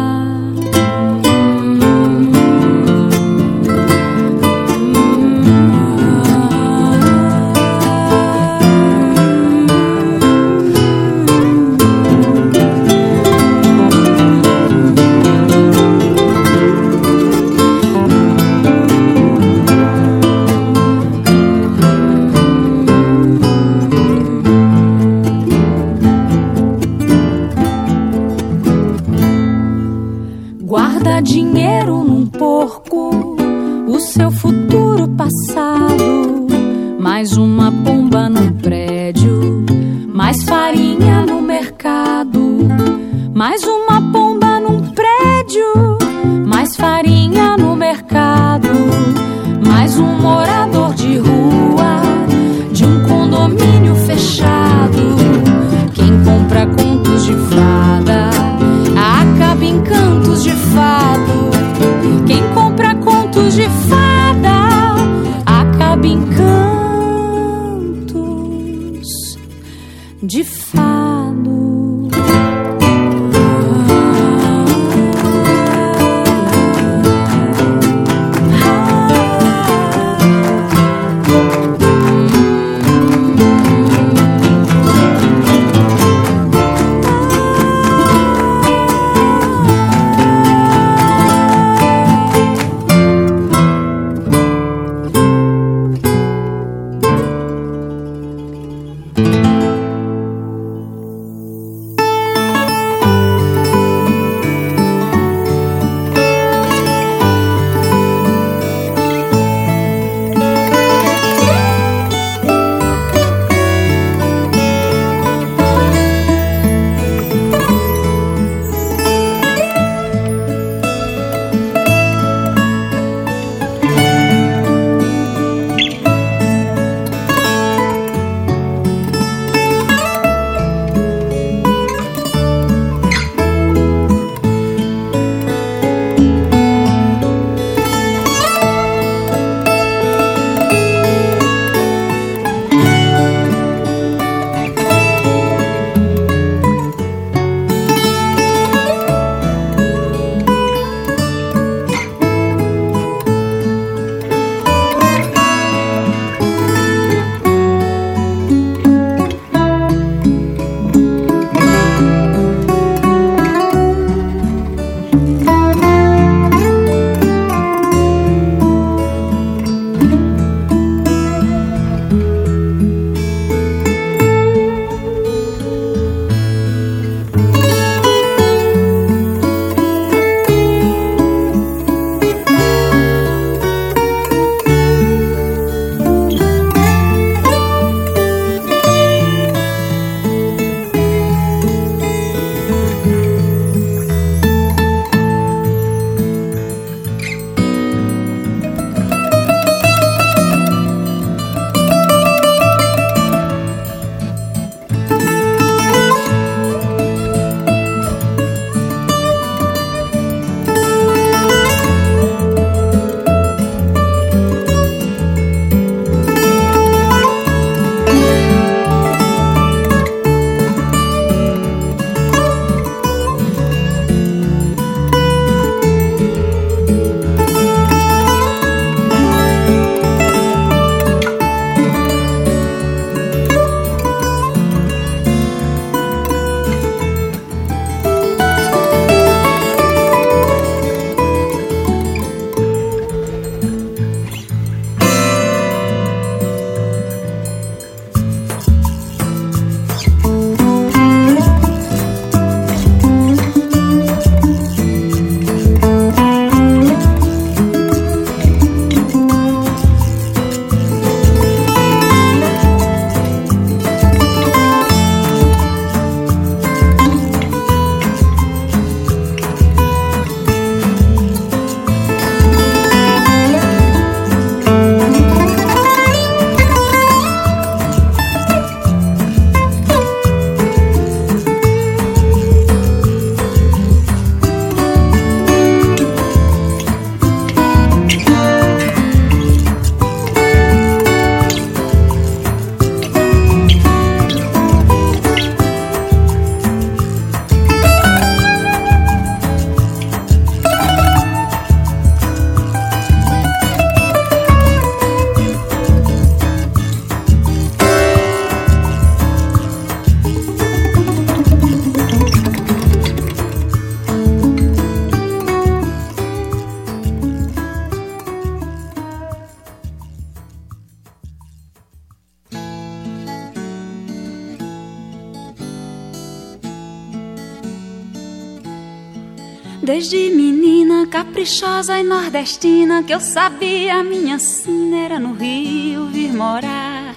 Desde 329.83 330.29
menina, 330.29 331.05
caprichosa 331.07 331.99
e 331.99 332.03
nordestina, 332.03 333.03
que 333.03 333.13
eu 333.13 333.19
sabia 333.19 334.01
minha 334.01 334.39
sina 334.39 334.95
era 334.95 335.19
no 335.19 335.33
Rio 335.33 336.07
vir 336.07 336.31
morar. 336.31 337.13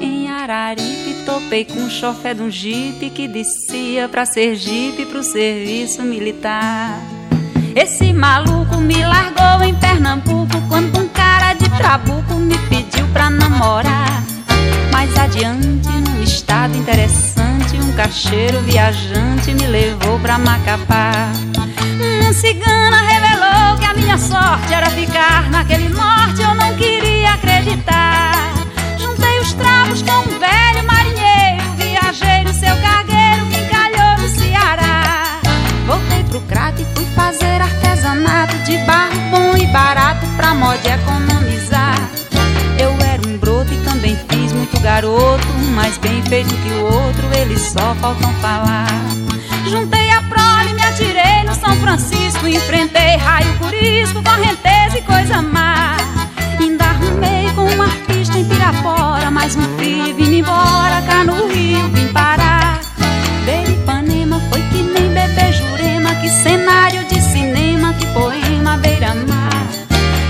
Em 0.00 0.30
Araripe, 0.30 1.24
topei 1.26 1.64
com 1.64 1.84
o 1.84 1.90
chofé 1.90 2.32
de 2.32 2.42
um 2.42 2.48
jipe 2.48 3.10
que 3.10 3.26
descia 3.26 4.08
pra 4.08 4.24
Sergipe 4.24 5.04
pro 5.06 5.24
serviço 5.24 6.00
militar. 6.02 6.96
Esse 7.74 8.12
maluco 8.12 8.76
me 8.76 9.04
largou 9.04 9.66
em 9.66 9.74
Pernambuco 9.74 10.62
quando 10.68 11.00
um 11.00 11.08
cara 11.08 11.54
de 11.54 11.68
trabuco 11.70 12.34
me 12.34 12.56
pediu 12.68 13.04
pra 13.08 13.28
namorar. 13.28 14.22
Mais 14.92 15.12
adiante, 15.18 15.88
num 15.88 16.22
estado 16.22 16.76
interessante, 16.76 17.76
um 17.82 17.92
cacheiro 17.96 18.60
viajante 18.60 19.52
me 19.52 19.66
levou 19.66 20.20
pra 20.20 20.38
Macapá 20.38 21.32
cigana 22.32 23.02
revelou 23.02 23.78
que 23.78 23.84
a 23.84 23.94
minha 23.94 24.18
sorte 24.18 24.72
era 24.72 24.90
ficar 24.90 25.48
naquele 25.50 25.88
norte. 25.88 26.42
Eu 26.42 26.54
não 26.54 26.74
queria 26.76 27.34
acreditar. 27.34 28.54
Juntei 28.98 29.40
os 29.40 29.52
trapos 29.52 30.02
com 30.02 30.12
um 30.12 30.38
velho 30.38 30.86
marinheiro, 30.86 31.62
viajeiro, 31.76 32.52
seu 32.52 32.76
cargueiro 32.76 33.46
que 33.46 33.60
encalhou 33.60 34.18
no 34.18 34.28
Ceará. 34.28 35.40
Voltei 35.86 36.24
pro 36.24 36.40
crato 36.42 36.82
e 36.82 36.84
fui 36.94 37.06
fazer 37.14 37.60
artesanato 37.60 38.56
de 38.64 38.78
barro 38.78 39.20
bom 39.30 39.56
e 39.56 39.66
barato 39.66 40.26
pra 40.36 40.54
mod 40.54 40.80
economizar. 40.86 42.10
Eu 42.78 42.90
era 43.06 43.26
um 43.26 43.38
broto 43.38 43.72
e 43.72 43.76
também 43.84 44.16
fiz 44.28 44.52
muito 44.52 44.78
garoto, 44.80 45.46
um 45.58 45.72
mais 45.72 45.96
bem 45.98 46.22
feito 46.22 46.54
que 46.54 46.70
o 46.70 46.84
outro, 46.84 47.26
eles 47.40 47.60
só 47.60 47.94
faltam 48.00 48.32
falar. 48.34 48.86
Juntei 49.68 50.10
a 50.10 50.22
prole, 50.22 50.74
me 50.74 50.82
atirei 50.82 51.42
no 51.44 51.54
São 51.54 51.74
Francisco, 51.80 52.46
enfrentei 52.46 53.16
raio, 53.16 53.58
curisco, 53.58 54.22
correnteza 54.22 54.98
e 54.98 55.02
coisa 55.02 55.42
má. 55.42 55.96
Ainda 56.60 56.84
arrumei 56.84 57.50
com 57.54 57.62
um 57.62 57.82
artista 57.82 58.38
em 58.38 58.44
Pirapora, 58.44 59.30
mais 59.30 59.56
um 59.56 59.62
frio 59.76 60.14
vim 60.14 60.38
embora, 60.38 61.02
cá 61.02 61.24
no 61.24 61.48
Rio 61.48 61.88
vim 61.88 62.08
parar. 62.12 62.80
Ver 63.44 63.68
Ipanema 63.68 64.40
foi 64.50 64.62
que 64.62 64.82
nem 64.82 65.08
bebê 65.12 65.52
Jurema, 65.52 66.14
que 66.16 66.28
cenário 66.28 67.04
de 67.04 67.20
cinema, 67.20 67.92
que 67.94 68.06
poema 68.06 68.76
beira-mar. 68.78 69.66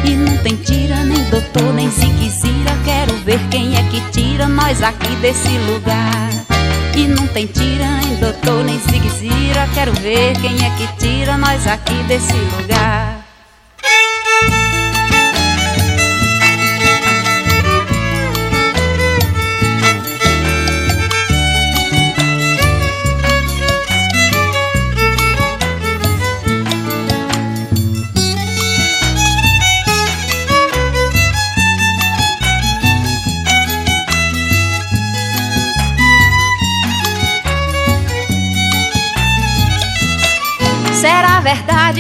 E 0.05 0.11
não 0.11 0.37
tem 0.39 0.57
tira, 0.57 1.05
doutor, 1.41 1.75
nem 1.75 1.91
se 1.91 2.07
quisira, 2.07 2.73
quero 2.85 3.15
ver 3.19 3.39
quem 3.51 3.77
é 3.77 3.83
que 3.91 4.01
tira 4.11 4.49
nós 4.49 4.83
aqui 4.83 5.15
desse 5.17 5.59
lugar. 5.71 6.31
E 6.97 7.07
não 7.07 7.27
tem 7.27 7.47
tira, 7.47 7.87
nem 8.03 8.17
doutor, 8.17 8.65
nem 8.65 8.79
ziguezira 8.79 9.69
Quero 9.75 9.93
ver 9.93 10.33
quem 10.41 10.65
é 10.65 10.71
que 10.79 10.87
tira 10.97 11.37
nós 11.37 11.67
aqui 11.67 11.95
desse 12.05 12.33
lugar 12.33 13.16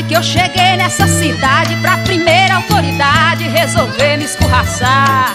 que 0.06 0.14
eu 0.14 0.22
cheguei 0.22 0.76
nessa 0.76 1.06
cidade 1.08 1.74
pra 1.76 1.98
primeira 1.98 2.56
autoridade 2.56 3.48
resolver 3.48 4.16
me 4.16 4.24
escorraçar. 4.24 5.34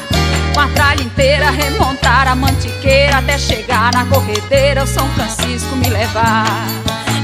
Com 0.54 0.60
a 0.62 0.68
tralha 0.70 1.02
inteira, 1.02 1.50
remontar 1.50 2.28
a 2.28 2.36
mantiqueira 2.36 3.18
até 3.18 3.38
chegar 3.38 3.92
na 3.94 4.06
corredeira, 4.06 4.84
o 4.84 4.88
São 4.88 5.08
Francisco 5.10 5.76
me 5.76 5.90
levar. 5.90 6.46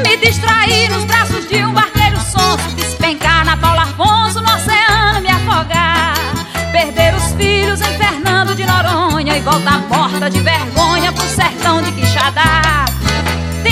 Me 0.06 0.18
distrair 0.18 0.89
nos 0.89 1.06
braços 1.06 1.48
de 1.48 1.64
um 1.64 1.74
barqueiro 1.74 2.20
sonso, 2.20 2.70
despencar 2.76 3.45
na 3.45 3.56
Paula 3.56 3.84
Afonso, 3.84 4.41
no 4.41 4.54
oceano 4.54 5.22
me 5.22 5.30
afogar. 5.30 6.16
Perder 6.72 7.16
os 7.16 7.32
filhos 7.34 7.80
em 7.82 7.98
Fernando 7.98 8.56
de 8.56 8.66
Noronha 8.66 9.38
e 9.38 9.41
voltar 9.41 9.80
morta 9.88 10.30
de 10.30 10.39
vergonha 10.41 11.12
pro 11.14 11.28
sertão 11.28 11.82
de 11.82 11.91
Quixadá 11.93 12.88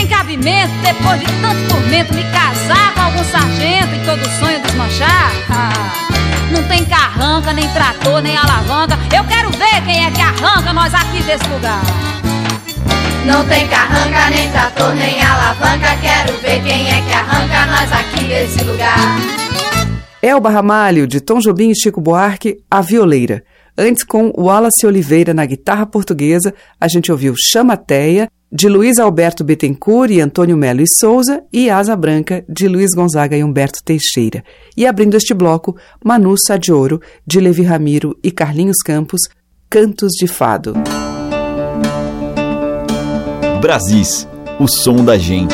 tem 0.06 0.08
cabimento 0.08 0.72
depois 0.84 1.20
de 1.20 1.26
tanto 1.42 1.68
tormento 1.68 2.14
me 2.14 2.24
casar 2.26 2.94
com 2.94 3.02
algum 3.02 3.24
sargento 3.24 3.96
e 3.96 4.06
todo 4.06 4.24
sonho 4.40 4.62
desmanchar? 4.62 5.32
Ah, 5.50 6.52
não 6.52 6.64
tem 6.68 6.86
carranca, 6.86 7.52
nem 7.54 7.68
trator, 7.70 8.22
nem 8.22 8.38
alavanca. 8.38 8.98
Eu 9.16 9.24
quero 9.24 9.50
ver 9.52 9.84
quem 9.84 10.06
é 10.06 10.12
que 10.12 10.22
arranca 10.22 10.74
nós 10.74 10.94
aqui 10.94 11.24
desse 11.24 11.48
lugar. 11.48 11.82
Não 13.26 13.44
tem 13.48 13.68
carranca, 13.68 14.30
nem 14.30 14.50
trator, 14.52 14.94
nem 14.94 15.22
alavanca. 15.22 15.98
Quero 16.00 16.38
ver 16.40 16.62
quem 16.64 16.88
é 16.88 17.02
que 17.02 17.14
arranca 17.14 17.66
nós 17.66 17.92
aqui 17.92 18.26
desse 18.26 18.64
lugar. 18.64 18.98
Elba 20.22 20.50
Ramalho, 20.50 21.08
de 21.08 21.20
Tom 21.20 21.40
Jobim 21.40 21.72
e 21.72 21.76
Chico 21.76 22.00
Buarque, 22.00 22.58
A 22.70 22.82
Violeira. 22.82 23.44
Antes, 23.78 24.04
com 24.04 24.32
Wallace 24.38 24.86
Oliveira 24.86 25.34
na 25.34 25.46
guitarra 25.46 25.86
portuguesa, 25.86 26.54
a 26.80 26.88
gente 26.88 27.12
ouviu 27.12 27.34
Chamateia 27.52 28.30
de 28.58 28.70
Luiz 28.70 29.00
Alberto 29.00 29.44
Bettencourt 29.44 30.10
e 30.12 30.22
Antônio 30.22 30.56
Melo 30.56 30.80
e 30.80 30.86
Souza, 30.88 31.44
e 31.52 31.70
Asa 31.70 31.94
Branca, 31.94 32.46
de 32.48 32.70
Luiz 32.70 32.92
Gonzaga 32.96 33.36
e 33.36 33.44
Humberto 33.44 33.84
Teixeira. 33.84 34.46
E 34.78 34.88
abrindo 34.88 35.18
este 35.18 35.34
bloco, 35.34 35.76
Manu 36.02 36.34
Sadioro, 36.38 37.02
de 37.28 37.42
Levi 37.42 37.64
Ramiro 37.64 38.18
e 38.24 38.32
Carlinhos 38.32 38.78
Campos, 38.78 39.20
Cantos 39.70 40.14
de 40.14 40.26
Fado. 40.26 40.74
Brasis, 43.60 44.26
o 44.58 44.70
som 44.70 45.04
da 45.04 45.18
gente. 45.18 45.54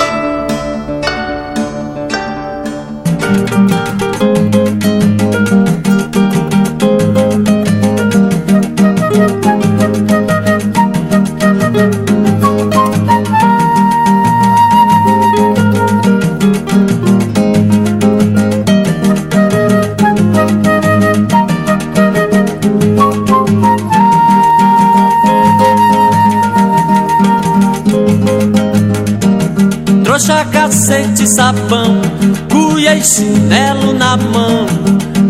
Cacete, 30.81 31.27
sapão, 31.35 32.01
cuia 32.49 32.95
e 32.95 33.03
chinelo 33.03 33.93
na 33.93 34.17
mão, 34.17 34.65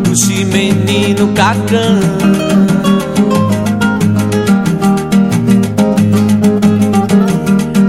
do 0.01 0.15
menino 0.45 1.27
cacã. 1.33 1.99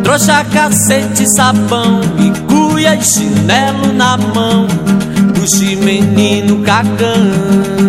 Trouxa, 0.02 0.44
cacete, 0.52 1.24
sapão 1.36 2.00
e 2.18 2.32
cuia 2.52 2.96
e 2.96 3.04
chinelo 3.04 3.92
na 3.92 4.16
mão, 4.16 4.66
do 4.66 5.84
menino 5.84 6.62
cacã. 6.64 7.81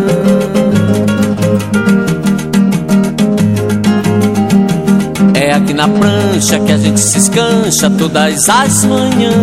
Aqui 5.64 5.74
na 5.74 5.88
prancha 5.88 6.60
que 6.60 6.72
a 6.72 6.78
gente 6.78 7.00
se 7.00 7.18
escancha 7.18 7.90
todas 7.90 8.50
as 8.50 8.84
manhãs. 8.84 9.34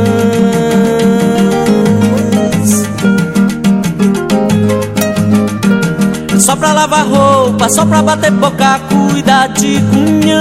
Só 6.38 6.54
pra 6.56 6.72
lavar 6.72 7.06
roupa, 7.06 7.68
só 7.70 7.86
pra 7.86 8.02
bater 8.02 8.30
boca, 8.32 8.80
cuidar 8.88 9.48
de 9.48 9.80
cunhãs. 9.90 10.40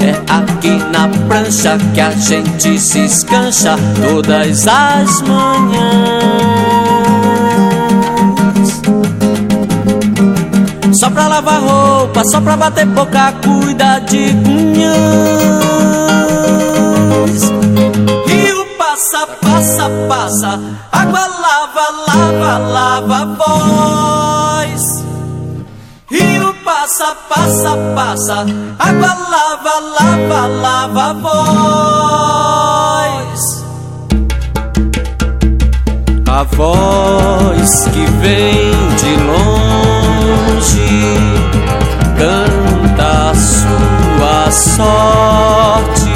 É 0.00 0.14
aqui 0.28 0.82
na 0.92 1.08
prancha 1.26 1.78
que 1.94 2.00
a 2.00 2.10
gente 2.10 2.78
se 2.78 3.06
escancha 3.06 3.76
todas 4.02 4.68
as 4.68 5.22
manhãs. 5.22 6.37
só 11.08 11.14
pra 11.14 11.26
lavar 11.26 11.60
roupa, 11.60 12.22
só 12.30 12.38
pra 12.40 12.56
bater 12.56 12.84
boca, 12.86 13.32
cuida 13.42 13.98
de 14.00 14.34
cunhãs. 14.44 14.98
Rio 18.26 18.66
passa, 18.78 19.26
passa, 19.40 19.90
passa, 20.06 20.60
água 20.92 21.26
lava, 21.26 21.90
lava, 22.08 22.58
lava 22.58 23.24
voz. 23.36 24.82
Rio 26.10 26.54
passa, 26.62 27.16
passa, 27.28 27.76
passa, 27.94 28.46
água 28.78 29.16
lava, 29.30 29.80
lava, 29.98 30.46
lava 30.46 31.14
voz. 31.14 32.18
A 36.30 36.42
voz 36.42 37.88
que 37.94 38.04
vem 38.20 38.70
de 38.96 39.16
longe 39.24 39.77
canta 42.18 43.30
a 43.30 43.34
sua 43.34 44.50
sorte, 44.50 46.10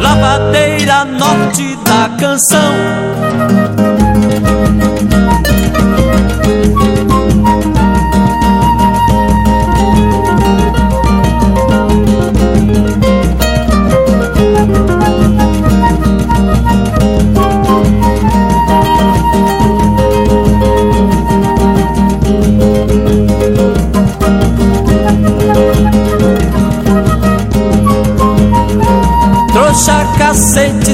lavadeira 0.00 1.04
norte 1.04 1.76
da 1.84 2.08
canção. 2.18 3.83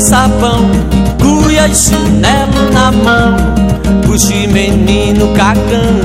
Cacete, 0.01 0.03
sabão, 0.03 0.71
cuia 1.21 1.69
e 1.69 1.75
chinelo 1.75 2.73
na 2.73 2.91
mão, 2.91 3.37
puxe 4.07 4.47
menino 4.47 5.29
cagão. 5.35 6.01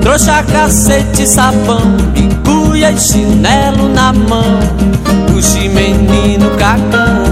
Trouxa, 0.00 0.42
cacete, 0.44 1.26
sabão, 1.26 1.96
cuia 2.44 2.92
e 2.92 2.98
chinelo 2.98 3.88
na 3.88 4.12
mão, 4.12 4.60
puxe 5.26 5.68
menino 5.68 6.50
cagão. 6.56 7.24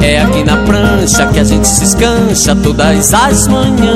É 0.00 0.22
aqui 0.22 0.42
na 0.44 0.56
prancha 0.56 1.26
que 1.26 1.38
a 1.38 1.44
gente 1.44 1.68
se 1.68 1.84
escancha 1.84 2.56
todas 2.56 3.12
as 3.12 3.46
manhãs. 3.46 3.92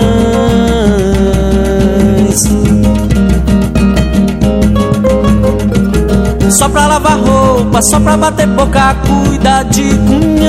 Só 6.51 6.69
pra 6.69 6.87
lavar 6.87 7.19
roupa, 7.19 7.83
só 7.83 7.99
pra 8.01 8.17
bater 8.17 8.47
boca, 8.47 8.97
cuida 9.07 9.63
de 9.65 9.83
cunhães. 9.83 10.47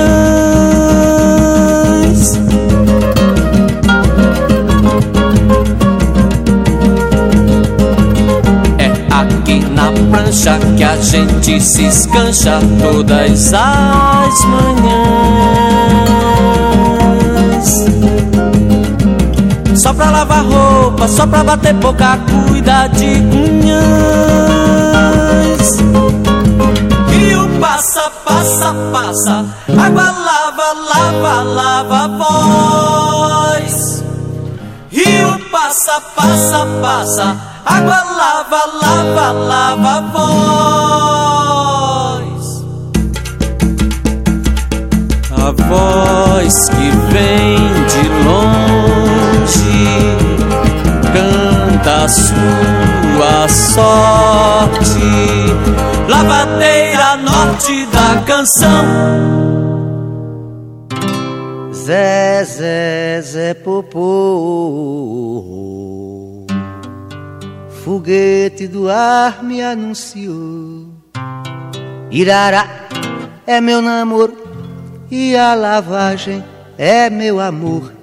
É 8.78 8.92
aqui 9.12 9.60
na 9.72 9.92
prancha 10.12 10.58
que 10.78 10.84
a 10.84 10.96
gente 10.98 11.60
se 11.60 11.86
escancha 11.88 12.60
todas 12.82 13.54
as 13.54 14.46
manhãs. 14.46 15.18
Só 19.76 19.94
pra 19.94 20.10
lavar 20.12 20.46
roupa, 20.46 21.08
só 21.08 21.28
pra 21.28 21.44
bater 21.44 21.74
boca, 21.74 22.18
cuida 22.48 22.88
de 22.88 23.16
cunhães. 23.30 24.87
Passa, 28.58 28.74
passa, 28.92 29.46
água 29.70 30.12
lava, 30.12 30.74
lava, 30.90 31.44
lava 31.44 32.08
voz. 32.18 33.76
Rio 34.90 35.40
passa, 35.52 36.02
passa, 36.16 36.66
passa, 36.82 37.38
água 37.66 38.04
lava, 38.18 38.66
lava, 38.82 39.32
lava 39.32 40.02
voz. 40.12 40.27
Canção. 58.48 58.86
Zé, 61.74 62.44
Zé, 62.46 63.22
Zé 63.22 63.54
Popô, 63.54 64.04
foguete 67.84 68.68
do 68.68 68.90
ar 68.90 69.44
me 69.44 69.62
anunciou. 69.62 70.88
Irará 72.10 72.88
é 73.46 73.60
meu 73.60 73.82
namoro 73.82 74.38
e 75.12 75.36
a 75.36 75.54
lavagem 75.54 76.44
é 76.78 77.10
meu 77.10 77.42
amor. 77.42 77.94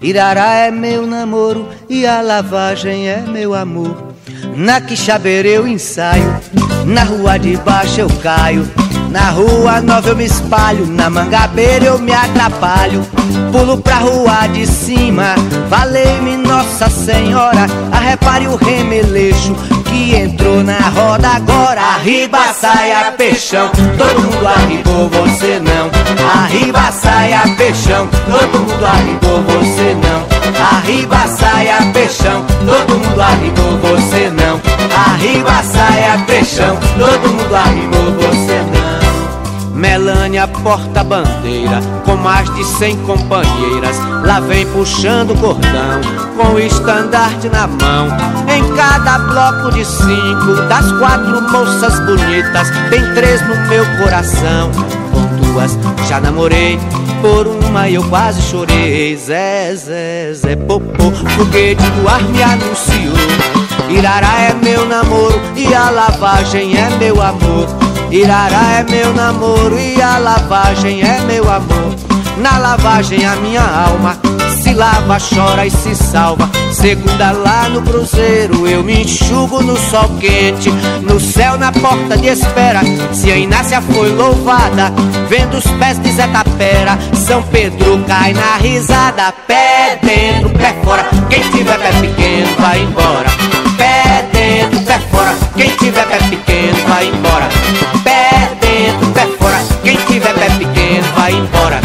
Irará 0.00 0.54
é 0.54 0.70
meu 0.70 1.06
namoro 1.06 1.68
e 1.88 2.06
a 2.06 2.20
lavagem 2.20 3.08
é 3.08 3.20
meu 3.20 3.54
amor. 3.54 4.14
Na 4.56 4.80
Quixabeira 4.80 5.48
eu 5.48 5.66
ensaio, 5.66 6.40
na 6.86 7.02
rua 7.04 7.38
de 7.38 7.56
baixo 7.56 8.00
eu 8.00 8.08
caio. 8.22 8.83
Na 9.14 9.30
rua 9.30 9.80
nova 9.80 10.08
eu 10.08 10.16
me 10.16 10.24
espalho, 10.24 10.86
na 10.88 11.08
mangabeira 11.08 11.84
eu 11.84 12.00
me 12.00 12.12
atrapalho. 12.12 13.00
Pulo 13.52 13.78
pra 13.78 13.98
rua 13.98 14.48
de 14.48 14.66
cima, 14.66 15.36
valei-me 15.68 16.36
Nossa 16.36 16.90
Senhora. 16.90 17.64
Arrepare 17.92 18.48
o 18.48 18.56
remeleixo 18.56 19.54
que 19.84 20.16
entrou 20.16 20.64
na 20.64 20.80
roda 20.88 21.28
agora. 21.28 21.80
Arriba, 21.94 22.52
saia, 22.54 23.12
peixão, 23.12 23.70
todo 23.96 24.20
mundo 24.20 24.48
arribou, 24.48 25.08
você 25.08 25.60
não. 25.60 25.90
Arriba, 26.42 26.90
saia, 26.90 27.42
peixão, 27.56 28.08
todo 28.08 28.58
mundo 28.58 28.84
arribou, 28.84 29.42
você 29.44 29.94
não. 29.94 30.26
Arriba, 30.76 31.18
saia, 31.28 31.76
peixão, 31.92 32.44
todo 32.66 32.98
mundo 32.98 33.22
arribou, 33.22 33.78
você 33.78 34.28
não. 34.30 34.60
Arriba, 35.12 35.62
saia, 35.62 36.18
peixão, 36.26 36.76
todo 36.98 37.32
mundo 37.32 37.54
arribou, 37.54 38.12
você 38.14 38.56
não. 38.58 38.63
Melânia 39.84 40.48
porta-bandeira, 40.48 41.78
com 42.06 42.16
mais 42.16 42.48
de 42.54 42.64
cem 42.64 42.96
companheiras, 43.02 43.98
lá 44.24 44.40
vem 44.40 44.64
puxando 44.68 45.32
o 45.32 45.38
cordão, 45.38 46.00
com 46.38 46.54
o 46.54 46.58
estandarte 46.58 47.50
na 47.50 47.66
mão. 47.66 48.08
Em 48.48 48.74
cada 48.74 49.18
bloco 49.18 49.72
de 49.72 49.84
cinco, 49.84 50.54
das 50.70 50.90
quatro 50.92 51.38
moças 51.50 52.00
bonitas, 52.00 52.70
tem 52.88 53.02
três 53.12 53.42
no 53.42 53.56
meu 53.68 53.84
coração. 53.98 54.70
Com 55.12 55.52
duas 55.52 55.78
já 56.08 56.18
namorei, 56.18 56.80
por 57.20 57.46
uma 57.46 57.86
eu 57.90 58.02
quase 58.04 58.40
chorei. 58.40 59.14
Zé, 59.18 59.74
Zé, 59.76 60.32
Zé, 60.32 60.56
popô, 60.56 61.10
foguete 61.36 61.84
do 61.90 62.08
ar 62.08 62.22
me 62.22 62.42
anunciou. 62.42 63.14
Irará 63.90 64.32
é 64.48 64.54
meu 64.54 64.86
namoro 64.86 65.38
e 65.54 65.74
a 65.74 65.90
lavagem 65.90 66.74
é 66.74 66.88
meu 66.98 67.20
amor. 67.20 67.83
Irará 68.14 68.78
é 68.78 68.84
meu 68.88 69.12
namoro 69.12 69.76
e 69.76 70.00
a 70.00 70.18
lavagem 70.18 71.02
é 71.02 71.18
meu 71.22 71.50
amor. 71.50 71.96
Na 72.38 72.58
lavagem 72.58 73.26
a 73.26 73.34
minha 73.34 73.60
alma 73.60 74.16
se 74.62 74.72
lava, 74.72 75.18
chora 75.18 75.66
e 75.66 75.70
se 75.72 75.96
salva. 75.96 76.48
Segunda 76.72 77.32
lá 77.32 77.68
no 77.68 77.82
cruzeiro 77.82 78.68
eu 78.68 78.84
me 78.84 79.02
enxugo 79.02 79.60
no 79.64 79.76
sol 79.76 80.08
quente. 80.20 80.70
No 81.02 81.18
céu 81.18 81.58
na 81.58 81.72
porta 81.72 82.16
de 82.16 82.28
espera, 82.28 82.82
se 83.12 83.32
a 83.32 83.36
Inácia 83.36 83.82
foi 83.82 84.10
louvada, 84.10 84.92
vendo 85.28 85.56
os 85.56 85.66
pés 85.72 85.98
de 85.98 86.12
Zé 86.12 86.28
Tapera, 86.28 86.96
São 87.14 87.42
Pedro 87.42 88.00
cai 88.06 88.32
na 88.32 88.58
risada. 88.58 89.34
Pé 89.48 89.98
dentro, 90.00 90.50
pé 90.50 90.72
fora, 90.84 91.04
quem 91.28 91.42
tiver 91.50 91.78
pé 91.80 91.90
pequeno 92.00 92.48
vai 92.60 92.80
embora. 92.80 93.28
Pé 93.76 94.24
dentro, 94.32 94.80
pé 94.82 95.00
fora, 95.10 95.34
quem 95.56 95.70
tiver 95.70 96.06
pé 96.06 96.18
pequeno 96.18 96.88
vai 96.88 97.08
embora. 97.08 97.48
Vai 101.24 101.32
embora. 101.32 101.80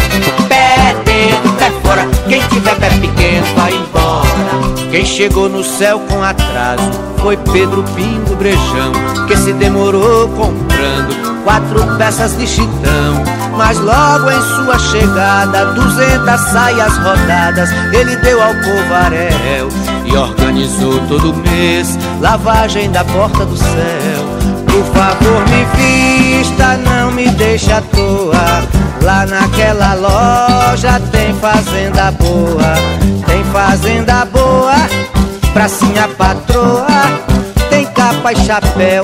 Pé 0.48 0.94
dentro, 1.06 1.52
pé 1.52 1.70
fora, 1.82 2.06
quem 2.28 2.42
tiver 2.48 2.74
pé 2.76 2.90
pequeno 2.90 3.46
vai 3.56 3.72
embora. 3.72 4.90
Quem 4.90 5.06
chegou 5.06 5.48
no 5.48 5.64
céu 5.64 5.98
com 6.00 6.22
atraso 6.22 6.90
foi 7.22 7.38
Pedro 7.38 7.82
Pinto 7.94 8.36
Brejão, 8.36 8.92
que 9.26 9.36
se 9.38 9.54
demorou 9.54 10.28
comprando 10.28 11.42
quatro 11.42 11.96
peças 11.96 12.36
de 12.36 12.46
chitão. 12.46 13.24
Mas 13.56 13.78
logo 13.78 14.30
em 14.30 14.42
sua 14.56 14.78
chegada, 14.78 15.66
duzentas 15.72 16.40
saias 16.50 16.96
rodadas, 16.98 17.70
ele 17.94 18.16
deu 18.16 18.42
ao 18.42 18.54
povaréu 18.54 19.68
e 20.04 20.16
organizou 20.16 21.00
todo 21.08 21.34
mês 21.34 21.98
lavagem 22.20 22.90
da 22.90 23.04
porta 23.04 23.46
do 23.46 23.56
céu. 23.56 24.40
Por 24.66 24.84
favor, 24.94 25.42
me 25.48 25.64
vista, 25.76 26.76
não 26.76 27.10
me 27.12 27.28
deixe 27.30 27.72
à 27.72 27.80
toa. 27.80 28.79
Lá 29.02 29.26
naquela 29.26 29.94
loja 29.94 31.00
tem 31.10 31.32
fazenda 31.34 32.10
boa, 32.12 32.74
tem 33.26 33.42
fazenda 33.44 34.24
boa 34.26 34.74
pra 35.52 35.68
sim 35.68 35.98
a 35.98 36.08
patroa. 36.08 36.86
Tem 37.68 37.86
capa 37.86 38.32
e 38.32 38.36
chapéu, 38.44 39.02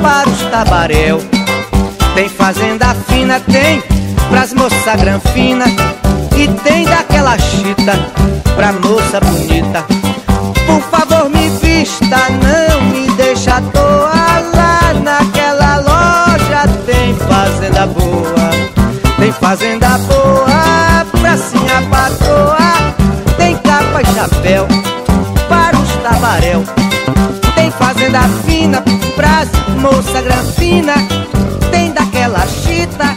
para 0.00 0.28
os 0.28 0.42
tabaréu. 0.50 1.18
Tem 2.14 2.28
fazenda 2.28 2.94
fina, 3.08 3.40
tem 3.40 3.82
pras 4.30 4.52
moça 4.52 4.96
granfina 4.96 5.66
e 6.36 6.48
tem 6.48 6.84
daquela 6.84 7.38
chita 7.38 7.92
pra 8.54 8.72
moça 8.72 9.20
bonita. 9.20 9.84
Por 10.66 10.80
favor 10.82 11.28
me 11.30 11.48
vista, 11.60 12.16
não 12.42 12.65
fazenda 19.56 19.96
boa 20.00 21.06
pra 21.18 21.36
sim 21.38 21.66
a 21.70 21.80
patroa, 21.88 23.36
tem 23.38 23.56
capa 23.56 24.02
e 24.02 24.14
chapéu 24.14 24.66
para 25.48 25.78
os 25.78 25.96
tabaréu. 26.02 26.62
Tem 27.54 27.70
fazenda 27.70 28.20
fina 28.44 28.82
pras 29.14 29.48
moça 29.80 30.20
granfina, 30.20 30.92
tem 31.70 31.90
daquela 31.90 32.46
chita 32.46 33.16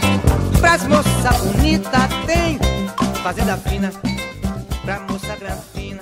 pras 0.58 0.86
moça 0.86 1.30
bonita, 1.44 2.08
tem 2.26 2.58
fazenda 3.22 3.58
fina 3.58 3.92
pra 4.82 5.00
moça 5.00 5.36
granfina. 5.38 6.00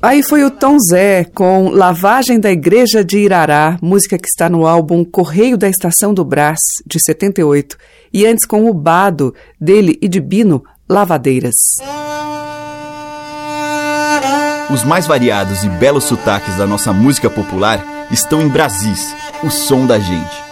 Aí 0.00 0.22
foi 0.22 0.44
o 0.44 0.50
Tom 0.50 0.78
Zé 0.80 1.26
com 1.34 1.68
Lavagem 1.68 2.40
da 2.40 2.50
Igreja 2.50 3.04
de 3.04 3.18
Irará, 3.18 3.76
música 3.82 4.16
que 4.16 4.26
está 4.26 4.48
no 4.48 4.66
álbum 4.66 5.04
Correio 5.04 5.58
da 5.58 5.68
Estação 5.68 6.14
do 6.14 6.24
Brás, 6.24 6.58
de 6.86 6.98
78, 7.04 7.76
e 8.12 8.26
antes 8.26 8.46
com 8.46 8.68
o 8.68 8.74
Bado, 8.74 9.34
dele 9.60 9.98
e 10.00 10.08
de 10.08 10.20
Bino, 10.20 10.62
Lavadeiras. 10.88 11.54
Os 14.72 14.84
mais 14.84 15.06
variados 15.06 15.64
e 15.64 15.68
belos 15.68 16.04
sotaques 16.04 16.56
da 16.56 16.66
nossa 16.66 16.92
música 16.92 17.28
popular 17.28 18.06
estão 18.10 18.40
em 18.40 18.48
Brasis, 18.48 19.14
o 19.42 19.50
som 19.50 19.86
da 19.86 19.98
gente. 19.98 20.42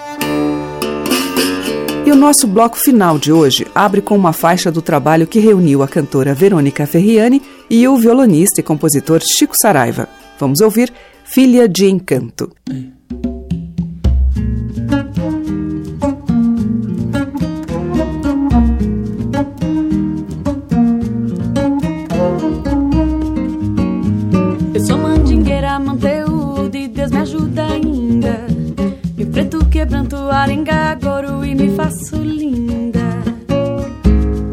E 2.05 2.13
o 2.13 2.17
nosso 2.17 2.47
bloco 2.47 2.77
final 2.77 3.19
de 3.19 3.33
hoje 3.33 3.67
abre 3.75 4.03
com 4.03 4.17
uma 4.17 4.33
faixa 4.33 4.71
do 4.71 4.83
trabalho 4.83 5.27
que 5.27 5.39
reuniu 5.39 5.83
a 5.83 5.89
cantora 5.89 6.35
Verônica 6.35 6.87
Ferriani 6.87 7.41
e 7.69 7.87
o 7.87 7.97
violonista 7.97 8.61
e 8.61 8.65
compositor 8.65 9.21
Chico 9.23 9.55
Saraiva. 9.61 10.09
Vamos 10.39 10.61
ouvir 10.61 10.93
Filha 11.25 11.69
de 11.69 11.87
Encanto. 11.87 12.51
Eu 12.69 13.00
arenga, 30.31 30.95
goro 31.03 31.45
e 31.45 31.55
me 31.55 31.71
faço 31.77 32.17
linda. 32.17 33.01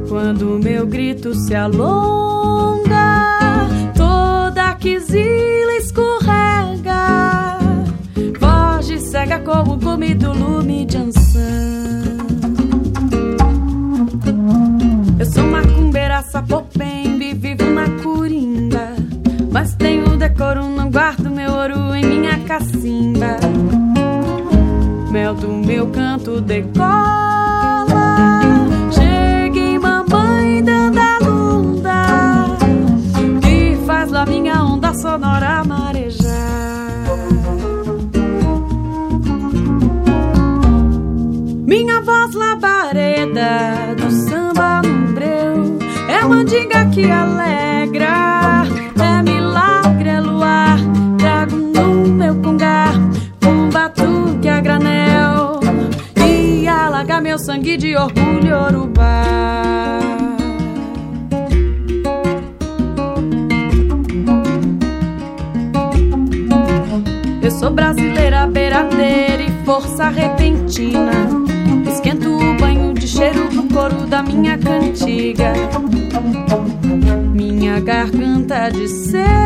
Quando 0.08 0.60
meu 0.64 0.86
grito 0.86 1.34
se 1.36 1.54
alonga, 1.56 3.28
toda 3.96 4.74
quisila 4.76 5.74
escorrega. 5.74 7.58
Foge 8.40 9.00
cega 9.00 9.40
como 9.40 9.78
gume 9.78 10.16
do 10.16 10.34
lume 10.34 10.86
de 10.86 10.98
ançã. 10.98 11.40
Eu 15.20 15.26
sou 15.26 15.44
macumbeira, 15.46 16.24
sapopembe, 16.24 17.34
vivo 17.34 17.66
na 17.66 17.90
coringa. 18.02 18.96
Mas 19.52 19.76
tenho 19.76 20.18
decoro, 20.18 20.68
não 20.68 20.90
guardo 20.90 21.30
meu 21.30 21.52
ouro 21.52 21.96
em 21.96 22.06
minha 22.06 22.40
cacimba. 22.40 23.38
Mel 25.18 25.34
do 25.34 25.48
meu 25.48 25.88
canto 25.88 26.40
decola. 26.40 27.88
Cheguei, 28.92 29.80
mamãe, 29.80 30.64
dando 30.64 31.00
a 31.00 31.18
lunda. 31.26 32.46
E 33.50 33.76
faz 33.88 34.12
lá 34.12 34.28
minha 34.28 34.64
onda 34.64 34.94
sonora 34.94 35.64
marejar. 35.64 36.22
Minha 41.66 42.00
voz 42.02 42.36
labareda 42.36 43.96
do 43.98 44.12
samba 44.12 44.84
no 44.84 45.14
breu 45.14 45.80
É 46.08 46.24
mandinga 46.26 46.86
que 46.92 47.10
alegra 47.10 47.67
Say. 78.88 79.37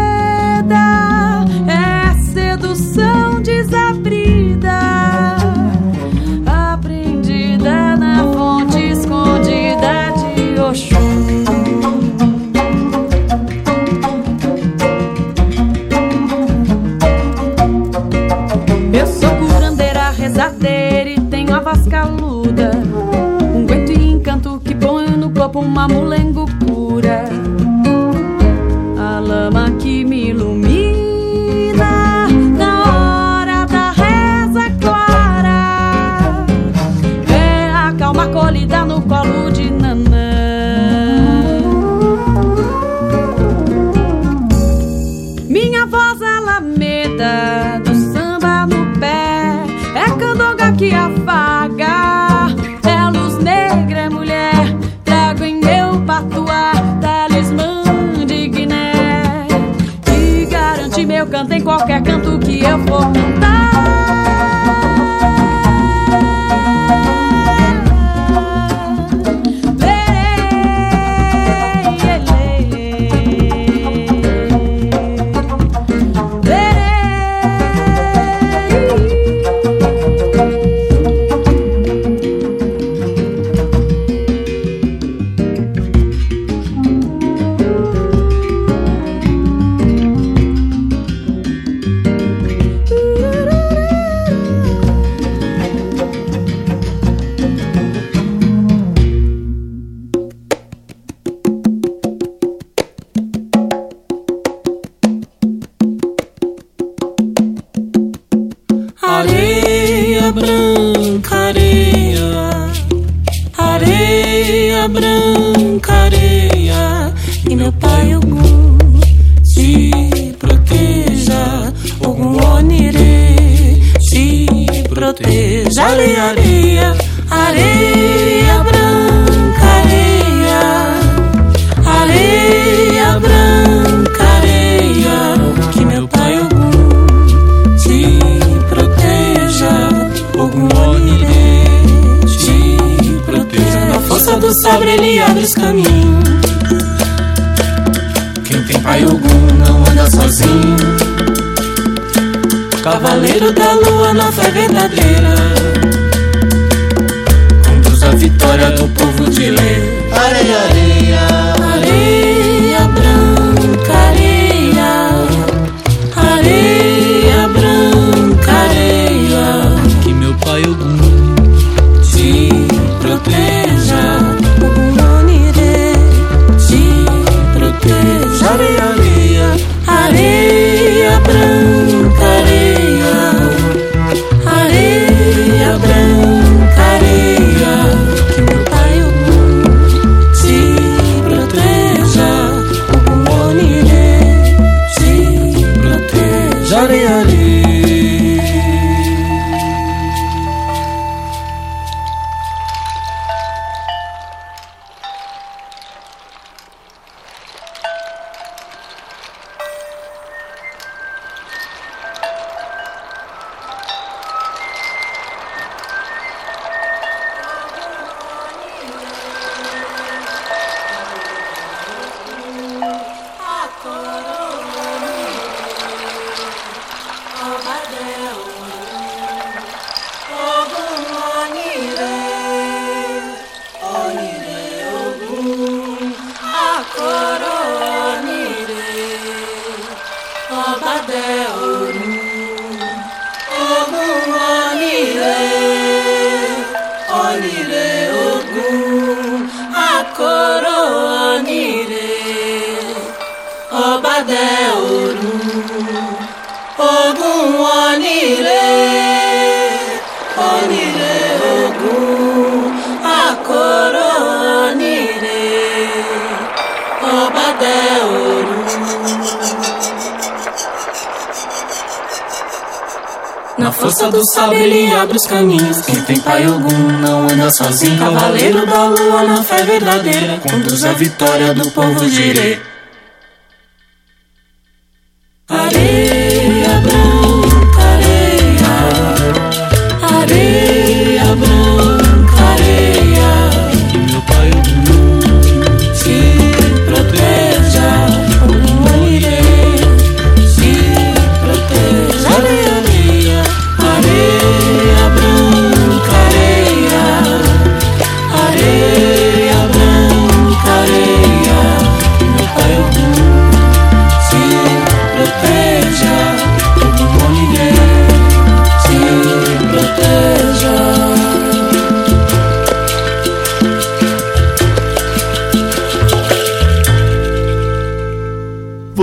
Força 274.02 274.10
do 274.10 274.26
sabre 274.32 274.64
ele 274.64 274.94
abre 274.94 275.18
os 275.18 275.28
caminhos. 275.28 275.82
Quem 275.82 276.02
tem 276.02 276.20
pai 276.20 276.48
Ogum 276.48 277.00
não 277.00 277.24
anda 277.24 277.52
sozinho. 277.52 278.00
Cavaleiro 278.00 278.66
da 278.66 278.86
lua 278.86 279.24
na 279.24 279.44
fé 279.44 279.64
verdadeira. 279.64 280.40
Conduz 280.40 280.84
a 280.86 280.94
vitória 280.94 281.54
do 281.54 281.70
povo 281.72 282.10
direi 282.10 282.71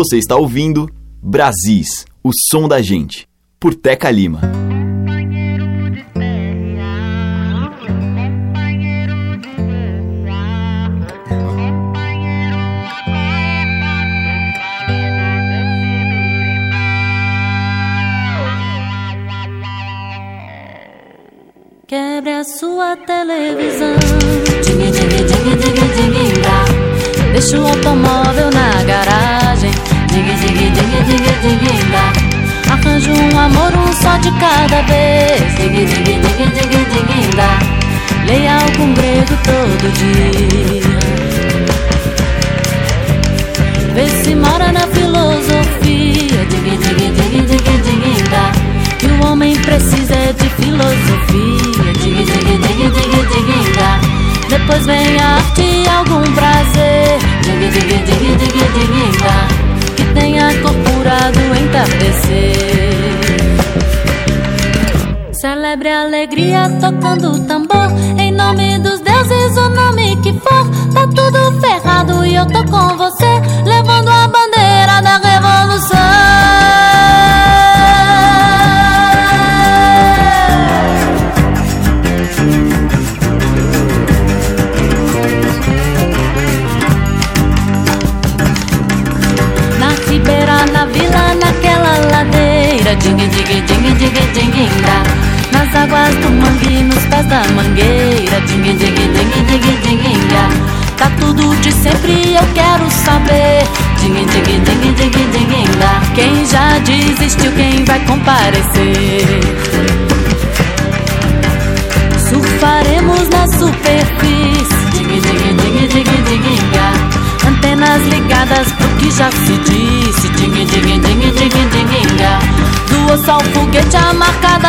Você 0.09 0.16
está 0.16 0.36
ouvindo 0.36 0.88
Brasis, 1.22 2.06
o 2.24 2.30
som 2.50 2.66
da 2.66 2.80
gente, 2.80 3.28
por 3.61 3.74
Teca 3.74 4.11
Lima. 4.11 4.40
Quebre 21.86 22.32
a 22.32 22.44
sua 22.44 22.96
televisão. 22.96 23.94
Ding, 24.64 24.90
ding, 24.90 25.09
ding, 25.09 25.26
ding, 25.26 26.11
ding, 26.12 26.40
dá. 26.40 26.88
Deixa 27.32 27.61
o 27.61 27.66
automóvel 27.66 28.50
na 28.50 28.78
Arranja 32.99 33.12
um 33.12 33.38
amor, 33.38 33.72
um 33.78 33.92
só 33.92 34.16
de 34.18 34.28
cada 34.40 34.82
vez. 34.82 35.40
Leia 38.26 38.57
algum 38.57 38.92
grego 38.94 39.38
todo 39.44 39.92
dia. 39.92 40.82
Vê 43.94 44.09
se 44.09 44.34
mora 44.34 44.72
na 44.72 44.80
filosofia. 44.88 46.44
Ding, 46.51 46.64
ding, 46.64 46.78
ding, 46.78 47.46
ding, 47.46 48.01
ding, 48.01 48.24
dá. 48.30 48.51
E 49.05 49.07
o 49.07 49.26
homem 49.28 49.55
precisa 49.61 50.14
é 50.14 50.32
de 50.32 50.49
filosofia. 50.51 51.78
Depois 54.49 54.86
vem 54.86 55.20
a 55.20 55.36
arte 55.36 55.62
e 55.62 55.88
algum 55.88 56.22
prazer. 56.32 57.18
Que 59.96 60.05
tenha 60.14 60.53
corporado 60.62 61.38
entardecer. 61.55 62.78
Celebre 65.41 65.89
a 65.89 66.03
alegria 66.03 66.68
tocando 66.80 67.39
tambor. 67.47 67.93
Em 68.18 68.32
nome 68.32 68.76
dos 68.80 68.99
deuses, 68.99 69.57
o 69.57 69.68
nome 69.68 70.16
que 70.16 70.32
for. 70.32 70.68
Tá 70.93 71.07
tudo 71.07 71.61
ferrado 71.61 72.26
e 72.26 72.34
eu 72.34 72.45
tô 72.47 72.64
com 72.64 72.97
você. 72.97 73.41
Levando 73.64 74.09
a 74.09 74.26
bandeira 74.26 74.47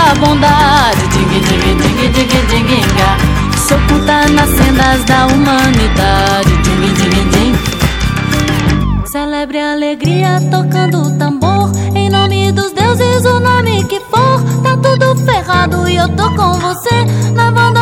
da 0.09 0.15
bondade. 0.15 1.07
Dingue, 1.09 1.39
dingue, 1.39 1.75
dingue, 1.75 2.07
dingue, 2.09 2.41
dinguinga. 2.47 3.09
Se 3.57 3.73
oculta 3.73 4.27
nas 4.29 4.49
cenas 4.49 5.03
da 5.05 5.27
humanidade. 5.27 6.57
Dingue, 6.63 6.93
dingue, 6.93 7.23
dingue. 7.29 7.59
Celebre 9.11 9.59
a 9.59 9.73
alegria 9.73 10.41
tocando 10.49 11.11
tambor. 11.17 11.71
Em 11.93 12.09
nome 12.09 12.51
dos 12.51 12.71
deuses, 12.71 13.25
o 13.25 13.39
nome 13.39 13.83
que 13.85 13.99
for. 13.99 14.41
Tá 14.63 14.77
tudo 14.77 15.15
ferrado 15.25 15.87
e 15.87 15.97
eu 15.97 16.09
tô 16.09 16.29
com 16.35 16.53
você. 16.59 17.05
Levando 17.35 17.77
a 17.77 17.78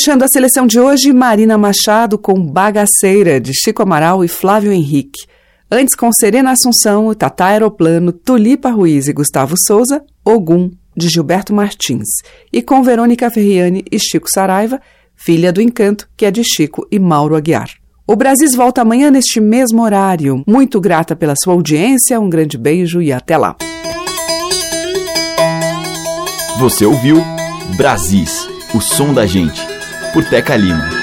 Fechando 0.00 0.24
a 0.24 0.28
seleção 0.28 0.66
de 0.66 0.80
hoje, 0.80 1.12
Marina 1.12 1.58
Machado 1.58 2.16
com 2.16 2.42
Bagaceira, 2.42 3.38
de 3.38 3.52
Chico 3.52 3.82
Amaral 3.82 4.24
e 4.24 4.28
Flávio 4.28 4.72
Henrique. 4.72 5.26
Antes, 5.70 5.94
com 5.94 6.10
Serena 6.10 6.52
Assunção, 6.52 7.12
Tatá 7.12 7.48
Aeroplano, 7.48 8.10
Tulipa 8.10 8.70
Ruiz 8.70 9.08
e 9.08 9.12
Gustavo 9.12 9.54
Souza, 9.66 10.02
Ogum, 10.24 10.70
de 10.96 11.06
Gilberto 11.06 11.52
Martins. 11.52 12.08
E 12.50 12.62
com 12.62 12.82
Verônica 12.82 13.30
Ferriani 13.30 13.84
e 13.92 13.98
Chico 13.98 14.26
Saraiva, 14.32 14.80
Filha 15.14 15.52
do 15.52 15.60
Encanto, 15.60 16.08
que 16.16 16.24
é 16.24 16.30
de 16.30 16.42
Chico 16.44 16.88
e 16.90 16.98
Mauro 16.98 17.36
Aguiar. 17.36 17.68
O 18.06 18.16
Brasis 18.16 18.54
volta 18.54 18.80
amanhã 18.80 19.10
neste 19.10 19.38
mesmo 19.38 19.82
horário. 19.82 20.42
Muito 20.46 20.80
grata 20.80 21.14
pela 21.14 21.34
sua 21.36 21.52
audiência, 21.52 22.18
um 22.18 22.30
grande 22.30 22.56
beijo 22.56 23.02
e 23.02 23.12
até 23.12 23.36
lá. 23.36 23.54
Você 26.58 26.86
ouviu 26.86 27.22
Brasis, 27.76 28.48
o 28.74 28.80
som 28.80 29.12
da 29.12 29.26
gente 29.26 29.79
por 30.12 30.24
Teca 30.24 30.56
Lima. 30.56 30.99